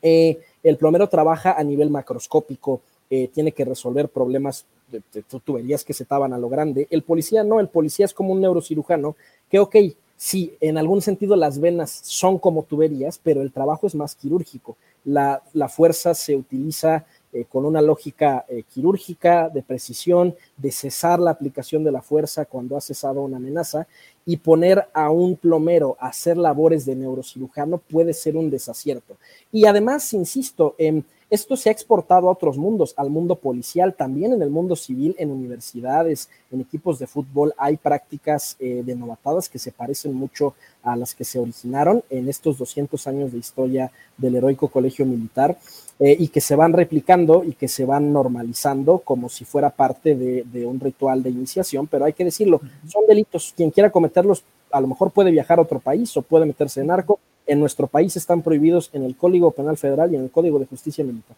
Eh, 0.00 0.40
el 0.62 0.76
plomero 0.76 1.08
trabaja 1.08 1.52
a 1.52 1.62
nivel 1.62 1.90
macroscópico, 1.90 2.80
eh, 3.10 3.28
tiene 3.28 3.52
que 3.52 3.64
resolver 3.64 4.08
problemas 4.08 4.64
de, 4.90 5.02
de, 5.12 5.22
tuberías 5.44 5.84
que 5.84 5.92
se 5.92 6.04
taban 6.04 6.32
a 6.32 6.38
lo 6.38 6.48
grande. 6.48 6.86
El 6.90 7.02
policía 7.02 7.44
no, 7.44 7.60
el 7.60 7.68
policía 7.68 8.06
es 8.06 8.14
como 8.14 8.32
un 8.32 8.40
neurocirujano 8.40 9.16
que, 9.50 9.58
ok, 9.58 9.76
sí, 10.22 10.56
en 10.60 10.78
algún 10.78 11.02
sentido 11.02 11.34
las 11.34 11.58
venas 11.58 11.90
son 12.04 12.38
como 12.38 12.62
tuberías, 12.62 13.18
pero 13.20 13.42
el 13.42 13.50
trabajo 13.50 13.88
es 13.88 13.96
más 13.96 14.14
quirúrgico. 14.14 14.76
La, 15.04 15.42
fuerza 15.68 16.14
se 16.14 16.36
utiliza 16.36 17.04
eh, 17.32 17.44
con 17.48 17.64
una 17.64 17.82
lógica 17.82 18.44
eh, 18.48 18.62
quirúrgica, 18.72 19.48
de 19.48 19.62
precisión, 19.64 20.36
de 20.56 20.70
cesar 20.70 21.18
la 21.18 21.32
aplicación 21.32 21.82
de 21.82 21.90
la 21.90 22.02
fuerza 22.02 22.44
cuando 22.44 22.76
ha 22.76 22.80
cesado 22.80 23.22
una 23.22 23.38
amenaza 23.38 23.88
y 24.24 24.36
poner 24.36 24.86
a 24.94 25.10
un 25.10 25.34
plomero 25.34 25.96
a 25.98 26.06
hacer 26.06 26.36
labores 26.36 26.86
de 26.86 26.94
neurocirujano 26.94 27.78
puede 27.78 28.14
ser 28.14 28.36
un 28.36 28.48
desacierto. 28.48 29.16
Y 29.50 29.64
además, 29.64 30.12
insisto, 30.12 30.76
eh, 30.78 31.02
esto 31.32 31.56
se 31.56 31.70
ha 31.70 31.72
exportado 31.72 32.28
a 32.28 32.32
otros 32.32 32.58
mundos, 32.58 32.92
al 32.98 33.08
mundo 33.08 33.36
policial, 33.36 33.94
también 33.94 34.34
en 34.34 34.42
el 34.42 34.50
mundo 34.50 34.76
civil, 34.76 35.16
en 35.18 35.30
universidades, 35.30 36.28
en 36.50 36.60
equipos 36.60 36.98
de 36.98 37.06
fútbol, 37.06 37.54
hay 37.56 37.78
prácticas 37.78 38.54
eh, 38.60 38.82
de 38.84 38.94
novatadas 38.94 39.48
que 39.48 39.58
se 39.58 39.72
parecen 39.72 40.12
mucho 40.12 40.52
a 40.82 40.94
las 40.94 41.14
que 41.14 41.24
se 41.24 41.38
originaron 41.38 42.04
en 42.10 42.28
estos 42.28 42.58
200 42.58 43.06
años 43.06 43.32
de 43.32 43.38
historia 43.38 43.90
del 44.18 44.36
heroico 44.36 44.68
colegio 44.68 45.06
militar 45.06 45.56
eh, 45.98 46.14
y 46.18 46.28
que 46.28 46.42
se 46.42 46.54
van 46.54 46.74
replicando 46.74 47.44
y 47.44 47.54
que 47.54 47.66
se 47.66 47.86
van 47.86 48.12
normalizando 48.12 48.98
como 48.98 49.30
si 49.30 49.46
fuera 49.46 49.70
parte 49.70 50.14
de, 50.14 50.44
de 50.44 50.66
un 50.66 50.80
ritual 50.80 51.22
de 51.22 51.30
iniciación, 51.30 51.86
pero 51.86 52.04
hay 52.04 52.12
que 52.12 52.26
decirlo, 52.26 52.60
son 52.86 53.06
delitos, 53.08 53.54
quien 53.56 53.70
quiera 53.70 53.88
cometerlos 53.88 54.44
a 54.70 54.82
lo 54.82 54.86
mejor 54.86 55.10
puede 55.10 55.30
viajar 55.30 55.58
a 55.58 55.62
otro 55.62 55.80
país 55.80 56.14
o 56.14 56.22
puede 56.22 56.44
meterse 56.44 56.82
en 56.82 56.90
arco, 56.90 57.20
en 57.46 57.60
nuestro 57.60 57.86
país 57.86 58.16
están 58.16 58.42
prohibidos 58.42 58.90
en 58.92 59.04
el 59.04 59.16
Código 59.16 59.50
Penal 59.50 59.76
Federal 59.76 60.12
y 60.12 60.16
en 60.16 60.24
el 60.24 60.30
Código 60.30 60.58
de 60.58 60.66
Justicia 60.66 61.04
Militar. 61.04 61.36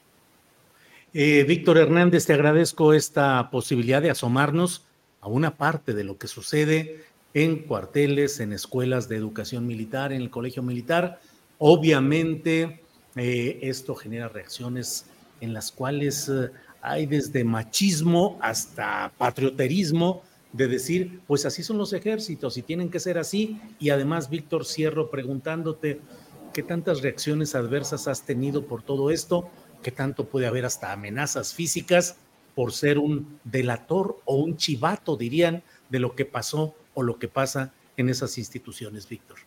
Eh, 1.13 1.45
Víctor 1.45 1.79
Hernández, 1.79 2.27
te 2.27 2.33
agradezco 2.33 2.93
esta 2.93 3.49
posibilidad 3.51 4.03
de 4.03 4.11
asomarnos 4.11 4.85
a 5.21 5.29
una 5.29 5.57
parte 5.57 5.95
de 5.95 6.05
lo 6.05 6.19
que 6.19 6.27
sucede 6.27 7.05
en 7.35 7.59
cuarteles, 7.59 8.41
en 8.41 8.53
escuelas 8.53 9.09
de 9.09 9.17
educación 9.17 9.67
militar, 9.67 10.13
en 10.13 10.23
el 10.23 10.31
colegio 10.31 10.63
militar. 10.63 11.21
Obviamente, 11.59 12.81
eh, 13.17 13.59
esto 13.63 13.95
genera 13.95 14.29
reacciones 14.29 15.07
en 15.41 15.53
las 15.53 15.71
cuales 15.71 16.29
eh, 16.29 16.51
hay 16.83 17.07
desde 17.07 17.45
machismo 17.45 18.39
hasta 18.41 19.13
patrioterismo, 19.17 20.23
de 20.55 20.69
decir, 20.69 21.21
pues 21.27 21.45
así 21.47 21.65
son 21.65 21.79
los 21.79 21.93
ejércitos 21.93 22.57
y 22.57 22.63
tienen 22.63 22.89
que 22.89 23.01
ser 23.01 23.19
así. 23.19 23.61
Y 23.81 23.91
además, 23.91 24.31
Víctor 24.31 24.65
Cierro, 24.65 25.11
preguntándote 25.11 26.01
qué 26.53 26.63
tantas 26.63 27.03
reacciones 27.03 27.57
adversas 27.57 28.07
has 28.07 28.25
tenido 28.25 28.65
por 28.65 28.83
todo 28.83 29.11
esto, 29.11 29.51
qué 29.83 29.91
tanto 29.91 30.27
puede 30.27 30.47
haber 30.47 30.65
hasta 30.65 30.93
amenazas 30.93 31.53
físicas 31.53 32.17
por 32.55 32.73
ser 32.73 33.01
un 33.01 33.41
delator 33.43 34.21
o 34.25 34.37
un 34.37 34.57
chivato, 34.57 35.17
dirían, 35.17 35.65
de 35.91 35.99
lo 35.99 36.15
que 36.15 36.25
pasó 36.25 36.77
o 36.95 37.03
lo 37.03 37.19
que 37.19 37.27
pasa 37.27 37.73
en 37.97 38.09
esas 38.09 38.39
instituciones, 38.39 39.09
Víctor. 39.09 39.39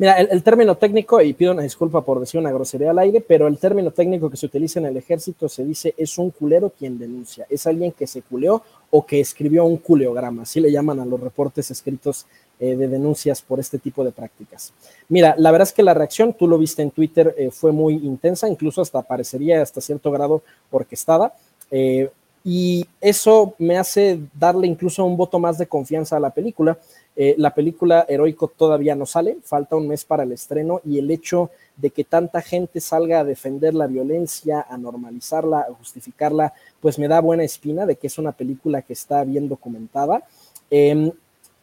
Mira, 0.00 0.14
el, 0.14 0.42
término 0.42 0.78
técnico, 0.78 1.20
y 1.20 1.34
pido 1.34 1.52
una 1.52 1.60
disculpa 1.60 2.02
por 2.02 2.20
decir 2.20 2.40
una 2.40 2.50
grosería 2.50 2.90
al 2.90 2.98
aire, 3.00 3.20
pero 3.20 3.46
el 3.46 3.58
término 3.58 3.90
técnico 3.90 4.30
que 4.30 4.38
se 4.38 4.46
utiliza 4.46 4.80
en 4.80 4.86
el 4.86 4.96
ejército 4.96 5.46
se 5.46 5.62
dice 5.62 5.92
es 5.94 6.16
un 6.16 6.30
culero 6.30 6.70
quien 6.70 6.98
denuncia, 6.98 7.44
es 7.50 7.66
alguien 7.66 7.92
que 7.92 8.06
se 8.06 8.22
culeó 8.22 8.62
o 8.88 9.04
que 9.04 9.20
escribió 9.20 9.66
un 9.66 9.76
culeograma, 9.76 10.44
así 10.44 10.58
le 10.58 10.72
llaman 10.72 11.00
a 11.00 11.04
los 11.04 11.20
reportes 11.20 11.70
escritos 11.70 12.24
eh, 12.58 12.76
de 12.76 12.88
denuncias 12.88 13.42
por 13.42 13.60
este 13.60 13.78
tipo 13.78 14.02
de 14.02 14.10
prácticas. 14.10 14.72
Mira, 15.10 15.34
la 15.36 15.50
verdad 15.50 15.68
es 15.68 15.74
que 15.74 15.82
la 15.82 15.92
reacción, 15.92 16.32
tú 16.32 16.48
lo 16.48 16.56
viste 16.56 16.80
en 16.80 16.92
Twitter, 16.92 17.34
eh, 17.36 17.50
fue 17.50 17.70
muy 17.70 17.96
intensa, 17.96 18.48
incluso 18.48 18.80
hasta 18.80 19.02
parecería 19.02 19.60
hasta 19.60 19.82
cierto 19.82 20.10
grado 20.10 20.42
orquestada. 20.70 21.34
Eh, 21.70 22.08
y 22.42 22.86
eso 23.00 23.54
me 23.58 23.76
hace 23.76 24.18
darle 24.38 24.66
incluso 24.66 25.04
un 25.04 25.16
voto 25.16 25.38
más 25.38 25.58
de 25.58 25.66
confianza 25.66 26.16
a 26.16 26.20
la 26.20 26.30
película. 26.30 26.78
Eh, 27.16 27.34
la 27.38 27.54
película 27.54 28.06
Heroico 28.08 28.48
todavía 28.48 28.94
no 28.94 29.04
sale, 29.04 29.38
falta 29.42 29.76
un 29.76 29.88
mes 29.88 30.04
para 30.04 30.22
el 30.22 30.32
estreno 30.32 30.80
y 30.84 30.98
el 30.98 31.10
hecho 31.10 31.50
de 31.76 31.90
que 31.90 32.04
tanta 32.04 32.40
gente 32.40 32.80
salga 32.80 33.20
a 33.20 33.24
defender 33.24 33.74
la 33.74 33.86
violencia, 33.86 34.64
a 34.68 34.78
normalizarla, 34.78 35.60
a 35.60 35.74
justificarla, 35.74 36.52
pues 36.80 36.98
me 36.98 37.08
da 37.08 37.20
buena 37.20 37.44
espina 37.44 37.84
de 37.84 37.96
que 37.96 38.06
es 38.06 38.18
una 38.18 38.32
película 38.32 38.82
que 38.82 38.92
está 38.92 39.24
bien 39.24 39.48
documentada. 39.48 40.22
Eh, 40.70 41.12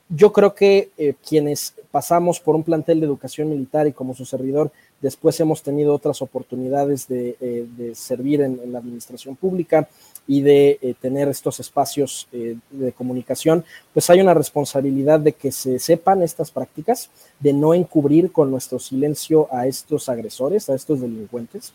yo 0.09 0.31
creo 0.31 0.53
que 0.55 0.91
eh, 0.97 1.15
quienes 1.27 1.73
pasamos 1.91 2.39
por 2.39 2.55
un 2.55 2.63
plantel 2.63 2.99
de 2.99 3.05
educación 3.05 3.49
militar 3.49 3.87
y 3.87 3.93
como 3.93 4.13
su 4.13 4.25
servidor, 4.25 4.71
después 5.01 5.39
hemos 5.39 5.61
tenido 5.61 5.93
otras 5.93 6.21
oportunidades 6.21 7.07
de, 7.07 7.35
eh, 7.39 7.91
servir 7.93 8.41
en, 8.41 8.59
en, 8.63 8.71
la 8.71 8.79
administración 8.79 9.35
pública 9.35 9.87
y 10.27 10.41
de 10.41 10.77
eh, 10.81 10.93
tener 10.99 11.29
estos 11.29 11.59
espacios 11.59 12.27
eh, 12.33 12.57
de 12.69 12.91
comunicación, 12.91 13.63
pues 13.93 14.09
hay 14.09 14.19
una 14.19 14.33
responsabilidad 14.33 15.19
de 15.19 15.31
que 15.31 15.51
se 15.51 15.79
sepan 15.79 16.21
estas 16.21 16.51
prácticas, 16.51 17.09
de 17.39 17.53
no 17.53 17.73
encubrir 17.73 18.31
con 18.31 18.51
nuestro 18.51 18.77
silencio 18.77 19.47
a 19.51 19.67
estos 19.67 20.09
agresores, 20.09 20.69
a 20.69 20.75
estos 20.75 20.99
delincuentes. 20.99 21.73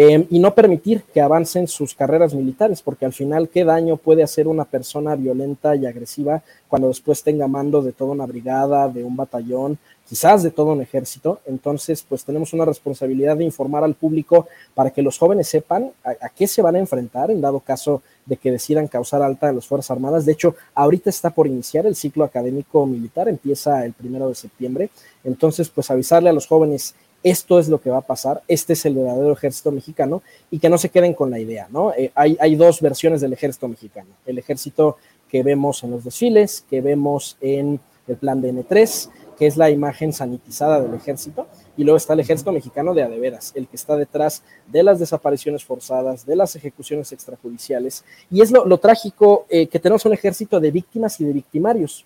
Em, 0.00 0.26
y 0.30 0.38
no 0.38 0.54
permitir 0.54 1.02
que 1.12 1.20
avancen 1.20 1.66
sus 1.66 1.92
carreras 1.92 2.32
militares, 2.32 2.82
porque 2.82 3.04
al 3.04 3.12
final, 3.12 3.48
¿qué 3.48 3.64
daño 3.64 3.96
puede 3.96 4.22
hacer 4.22 4.46
una 4.46 4.64
persona 4.64 5.16
violenta 5.16 5.74
y 5.74 5.86
agresiva 5.86 6.40
cuando 6.68 6.86
después 6.86 7.24
tenga 7.24 7.48
mando 7.48 7.82
de 7.82 7.90
toda 7.90 8.12
una 8.12 8.24
brigada, 8.24 8.88
de 8.88 9.02
un 9.02 9.16
batallón, 9.16 9.76
quizás 10.08 10.42
de 10.42 10.50
todo 10.50 10.72
un 10.72 10.80
ejército. 10.80 11.40
Entonces, 11.46 12.04
pues 12.08 12.24
tenemos 12.24 12.52
una 12.52 12.64
responsabilidad 12.64 13.36
de 13.36 13.44
informar 13.44 13.84
al 13.84 13.94
público 13.94 14.48
para 14.74 14.90
que 14.90 15.02
los 15.02 15.18
jóvenes 15.18 15.48
sepan 15.48 15.90
a, 16.02 16.28
qué 16.30 16.46
se 16.46 16.62
van 16.62 16.76
a 16.76 16.78
enfrentar 16.78 17.30
en 17.30 17.40
dado 17.40 17.60
caso 17.60 18.02
de 18.24 18.36
que 18.36 18.50
decidan 18.50 18.88
causar 18.88 19.22
alta 19.22 19.48
en 19.48 19.56
las 19.56 19.66
Fuerzas 19.66 19.90
Armadas. 19.90 20.24
De 20.24 20.32
hecho, 20.32 20.54
ahorita 20.74 21.10
está 21.10 21.30
por 21.30 21.46
iniciar 21.46 21.86
el 21.86 21.94
ciclo 21.94 22.24
académico 22.24 22.86
militar, 22.86 23.28
empieza 23.28 23.84
el 23.84 23.92
primero 23.92 24.28
de 24.28 24.34
septiembre. 24.34 24.90
Entonces, 25.24 25.68
pues 25.68 25.90
avisarle 25.90 26.30
a 26.30 26.34
los 26.34 26.46
jóvenes 26.46 26.94
esto 27.22 27.58
es 27.58 27.68
lo 27.68 27.80
que 27.80 27.90
va 27.90 27.98
a 27.98 28.02
pasar, 28.02 28.42
este 28.48 28.74
es 28.74 28.86
el 28.86 28.94
verdadero 28.94 29.32
ejército 29.32 29.72
mexicano 29.72 30.22
y 30.50 30.58
que 30.58 30.68
no 30.68 30.78
se 30.78 30.88
queden 30.88 31.14
con 31.14 31.30
la 31.30 31.38
idea, 31.38 31.68
¿no? 31.70 31.92
Eh, 31.92 32.12
hay, 32.14 32.56
dos 32.56 32.80
versiones 32.80 33.20
del 33.20 33.32
ejército 33.32 33.68
mexicano, 33.68 34.10
el 34.26 34.38
ejército 34.38 34.96
que 35.28 35.42
vemos 35.42 35.82
en 35.82 35.90
los 35.90 36.04
desfiles, 36.04 36.64
que 36.70 36.80
vemos 36.80 37.36
en 37.40 37.80
el 38.06 38.16
plan 38.16 38.40
de 38.40 38.52
N3, 38.52 39.10
que 39.36 39.46
es 39.46 39.56
la 39.56 39.70
imagen 39.70 40.12
sanitizada 40.12 40.80
del 40.80 40.94
ejército, 40.94 41.46
y 41.76 41.84
luego 41.84 41.96
está 41.96 42.14
el 42.14 42.20
ejército 42.20 42.50
mexicano 42.50 42.94
de 42.94 43.02
adeveras, 43.02 43.52
el 43.54 43.68
que 43.68 43.76
está 43.76 43.96
detrás 43.96 44.42
de 44.66 44.82
las 44.82 44.98
desapariciones 44.98 45.64
forzadas, 45.64 46.26
de 46.26 46.34
las 46.34 46.56
ejecuciones 46.56 47.12
extrajudiciales, 47.12 48.04
y 48.30 48.40
es 48.42 48.50
lo, 48.50 48.78
trágico 48.78 49.46
eh, 49.48 49.66
que 49.66 49.78
tenemos 49.78 50.04
un 50.06 50.14
ejército 50.14 50.58
de 50.58 50.70
víctimas 50.70 51.20
y 51.20 51.24
de 51.24 51.32
victimarios. 51.32 52.04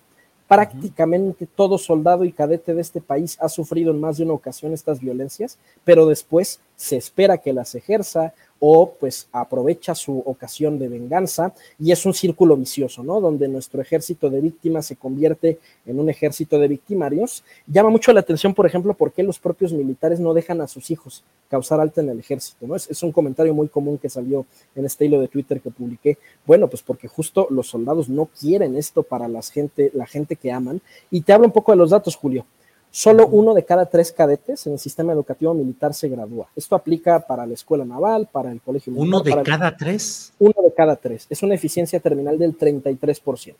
Prácticamente 0.53 1.47
todo 1.47 1.79
soldado 1.79 2.25
y 2.25 2.31
cadete 2.31 2.75
de 2.75 2.81
este 2.81 3.01
país 3.01 3.37
ha 3.41 3.49
sufrido 3.49 3.91
en 3.91 3.99
más 3.99 4.17
de 4.17 4.23
una 4.23 4.33
ocasión 4.33 4.71
estas 4.71 4.99
violencias, 4.99 5.57
pero 5.83 6.05
después 6.05 6.59
se 6.83 6.97
espera 6.97 7.37
que 7.37 7.53
las 7.53 7.75
ejerza 7.75 8.33
o 8.59 8.93
pues 8.99 9.29
aprovecha 9.31 9.95
su 9.95 10.19
ocasión 10.19 10.77
de 10.77 10.89
venganza 10.89 11.53
y 11.79 11.93
es 11.93 12.05
un 12.05 12.13
círculo 12.13 12.57
vicioso, 12.57 13.03
¿no? 13.03 13.21
Donde 13.21 13.47
nuestro 13.47 13.81
ejército 13.81 14.29
de 14.29 14.41
víctimas 14.41 14.87
se 14.87 14.97
convierte 14.97 15.59
en 15.85 15.97
un 15.97 16.09
ejército 16.09 16.59
de 16.59 16.67
victimarios. 16.67 17.45
Llama 17.67 17.89
mucho 17.89 18.11
la 18.11 18.19
atención, 18.19 18.53
por 18.53 18.65
ejemplo, 18.65 18.93
por 18.95 19.13
qué 19.13 19.23
los 19.23 19.39
propios 19.39 19.71
militares 19.71 20.19
no 20.19 20.33
dejan 20.33 20.59
a 20.59 20.67
sus 20.67 20.91
hijos 20.91 21.23
causar 21.49 21.79
alta 21.79 22.01
en 22.01 22.09
el 22.09 22.19
ejército, 22.19 22.67
¿no? 22.67 22.75
Es, 22.75 22.89
es 22.89 23.01
un 23.01 23.13
comentario 23.13 23.53
muy 23.53 23.69
común 23.69 23.97
que 23.97 24.09
salió 24.09 24.45
en 24.75 24.85
este 24.85 25.05
hilo 25.05 25.21
de 25.21 25.29
Twitter 25.29 25.61
que 25.61 25.71
publiqué. 25.71 26.17
Bueno, 26.45 26.67
pues 26.67 26.83
porque 26.83 27.07
justo 27.07 27.47
los 27.49 27.67
soldados 27.67 28.09
no 28.09 28.25
quieren 28.25 28.75
esto 28.75 29.03
para 29.03 29.29
la 29.29 29.41
gente, 29.41 29.89
la 29.93 30.05
gente 30.05 30.35
que 30.35 30.51
aman. 30.51 30.81
Y 31.09 31.21
te 31.21 31.31
hablo 31.31 31.47
un 31.47 31.53
poco 31.53 31.71
de 31.71 31.77
los 31.77 31.91
datos, 31.91 32.17
Julio. 32.17 32.45
Solo 32.95 33.25
uno 33.25 33.55
de 33.55 33.65
cada 33.65 33.87
tres 33.87 34.11
cadetes 34.11 34.67
en 34.67 34.73
el 34.73 34.79
sistema 34.79 35.13
educativo 35.13 35.51
militar 35.55 35.95
se 35.95 36.07
gradúa. 36.09 36.47
Esto 36.55 36.75
aplica 36.75 37.19
para 37.21 37.43
la 37.47 37.55
escuela 37.55 37.83
naval, 37.83 38.29
para 38.31 38.51
el 38.51 38.61
colegio 38.61 38.93
militar. 38.93 39.07
¿Uno 39.07 39.19
de 39.21 39.41
cada 39.41 39.75
tres? 39.75 40.31
Uno 40.37 40.53
de 40.63 40.71
cada 40.71 40.95
tres. 40.95 41.25
Es 41.27 41.41
una 41.41 41.55
eficiencia 41.55 41.99
terminal 41.99 42.37
del 42.37 42.55
33%. 42.55 43.55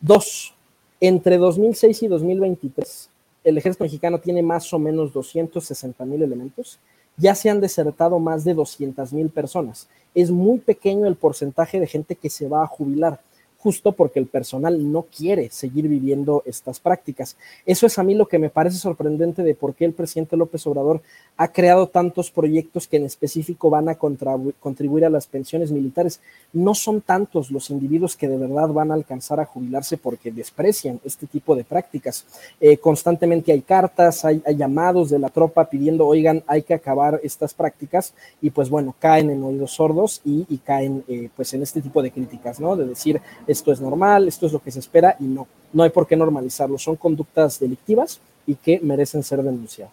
Dos, 0.00 0.54
entre 0.98 1.36
2006 1.36 2.04
y 2.04 2.08
2023, 2.08 3.10
el 3.44 3.58
ejército 3.58 3.84
mexicano 3.84 4.18
tiene 4.18 4.42
más 4.42 4.72
o 4.72 4.78
menos 4.78 5.12
260 5.12 6.02
mil 6.06 6.22
elementos. 6.22 6.78
Ya 7.18 7.34
se 7.34 7.50
han 7.50 7.60
desertado 7.60 8.18
más 8.18 8.44
de 8.44 8.54
200 8.54 9.12
mil 9.12 9.28
personas. 9.28 9.88
Es 10.14 10.30
muy 10.30 10.58
pequeño 10.58 11.06
el 11.06 11.16
porcentaje 11.16 11.80
de 11.80 11.86
gente 11.86 12.14
que 12.14 12.30
se 12.30 12.48
va 12.48 12.64
a 12.64 12.66
jubilar 12.66 13.20
justo 13.64 13.92
porque 13.92 14.20
el 14.20 14.26
personal 14.26 14.92
no 14.92 15.06
quiere 15.16 15.48
seguir 15.48 15.88
viviendo 15.88 16.42
estas 16.44 16.80
prácticas. 16.80 17.38
Eso 17.64 17.86
es 17.86 17.98
a 17.98 18.02
mí 18.02 18.14
lo 18.14 18.28
que 18.28 18.38
me 18.38 18.50
parece 18.50 18.76
sorprendente 18.76 19.42
de 19.42 19.54
por 19.54 19.74
qué 19.74 19.86
el 19.86 19.94
presidente 19.94 20.36
López 20.36 20.66
Obrador 20.66 21.00
ha 21.38 21.48
creado 21.48 21.86
tantos 21.86 22.30
proyectos 22.30 22.86
que 22.86 22.98
en 22.98 23.06
específico 23.06 23.70
van 23.70 23.88
a 23.88 23.94
contribuir 23.94 25.06
a 25.06 25.10
las 25.10 25.26
pensiones 25.26 25.72
militares. 25.72 26.20
No 26.52 26.74
son 26.74 27.00
tantos 27.00 27.50
los 27.50 27.70
individuos 27.70 28.18
que 28.18 28.28
de 28.28 28.36
verdad 28.36 28.68
van 28.68 28.90
a 28.90 28.94
alcanzar 28.94 29.40
a 29.40 29.46
jubilarse 29.46 29.96
porque 29.96 30.30
desprecian 30.30 31.00
este 31.02 31.26
tipo 31.26 31.56
de 31.56 31.64
prácticas. 31.64 32.26
Eh, 32.60 32.76
constantemente 32.76 33.50
hay 33.50 33.62
cartas, 33.62 34.26
hay, 34.26 34.42
llamados 34.58 35.08
de 35.08 35.18
la 35.18 35.30
tropa 35.30 35.70
pidiendo, 35.70 36.06
oigan, 36.06 36.44
hay 36.46 36.64
que 36.64 36.74
acabar 36.74 37.18
estas 37.22 37.54
prácticas 37.54 38.12
y 38.42 38.50
pues 38.50 38.68
bueno, 38.68 38.94
caen 38.98 39.30
en 39.30 39.42
oídos 39.42 39.72
sordos 39.72 40.20
y, 40.22 40.44
caen 40.58 41.02
eh, 41.08 41.30
pues 41.34 41.54
en 41.54 41.62
este 41.62 41.80
tipo 41.80 42.02
de 42.02 42.10
críticas, 42.10 42.60
¿no? 42.60 42.76
De 42.76 42.84
decir, 42.84 43.22
esto 43.54 43.72
es 43.72 43.80
normal, 43.80 44.28
esto 44.28 44.46
es 44.46 44.52
lo 44.52 44.60
que 44.60 44.70
se 44.70 44.80
espera 44.80 45.16
y 45.18 45.24
no, 45.24 45.46
no 45.72 45.82
hay 45.82 45.90
por 45.90 46.06
qué 46.06 46.16
normalizarlo. 46.16 46.78
Son 46.78 46.96
conductas 46.96 47.58
delictivas 47.58 48.20
y 48.46 48.54
que 48.56 48.80
merecen 48.80 49.22
ser 49.22 49.42
denunciadas. 49.42 49.92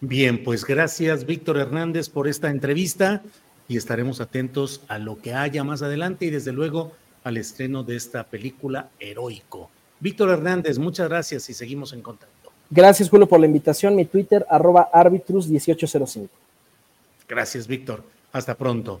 Bien, 0.00 0.44
pues 0.44 0.64
gracias 0.64 1.24
Víctor 1.24 1.56
Hernández 1.56 2.10
por 2.10 2.28
esta 2.28 2.50
entrevista 2.50 3.22
y 3.66 3.76
estaremos 3.76 4.20
atentos 4.20 4.82
a 4.88 4.98
lo 4.98 5.18
que 5.20 5.32
haya 5.32 5.64
más 5.64 5.82
adelante 5.82 6.26
y 6.26 6.30
desde 6.30 6.52
luego 6.52 6.92
al 7.24 7.38
estreno 7.38 7.82
de 7.82 7.96
esta 7.96 8.24
película 8.24 8.90
Heroico. 9.00 9.70
Víctor 9.98 10.30
Hernández, 10.30 10.78
muchas 10.78 11.08
gracias 11.08 11.48
y 11.48 11.54
seguimos 11.54 11.92
en 11.94 12.02
contacto. 12.02 12.52
Gracias 12.68 13.08
Julio 13.08 13.26
por 13.26 13.40
la 13.40 13.46
invitación, 13.46 13.96
mi 13.96 14.04
Twitter 14.04 14.44
arroba 14.50 14.90
arbitrus1805. 14.92 16.28
Gracias 17.28 17.66
Víctor, 17.66 18.04
hasta 18.32 18.54
pronto. 18.54 19.00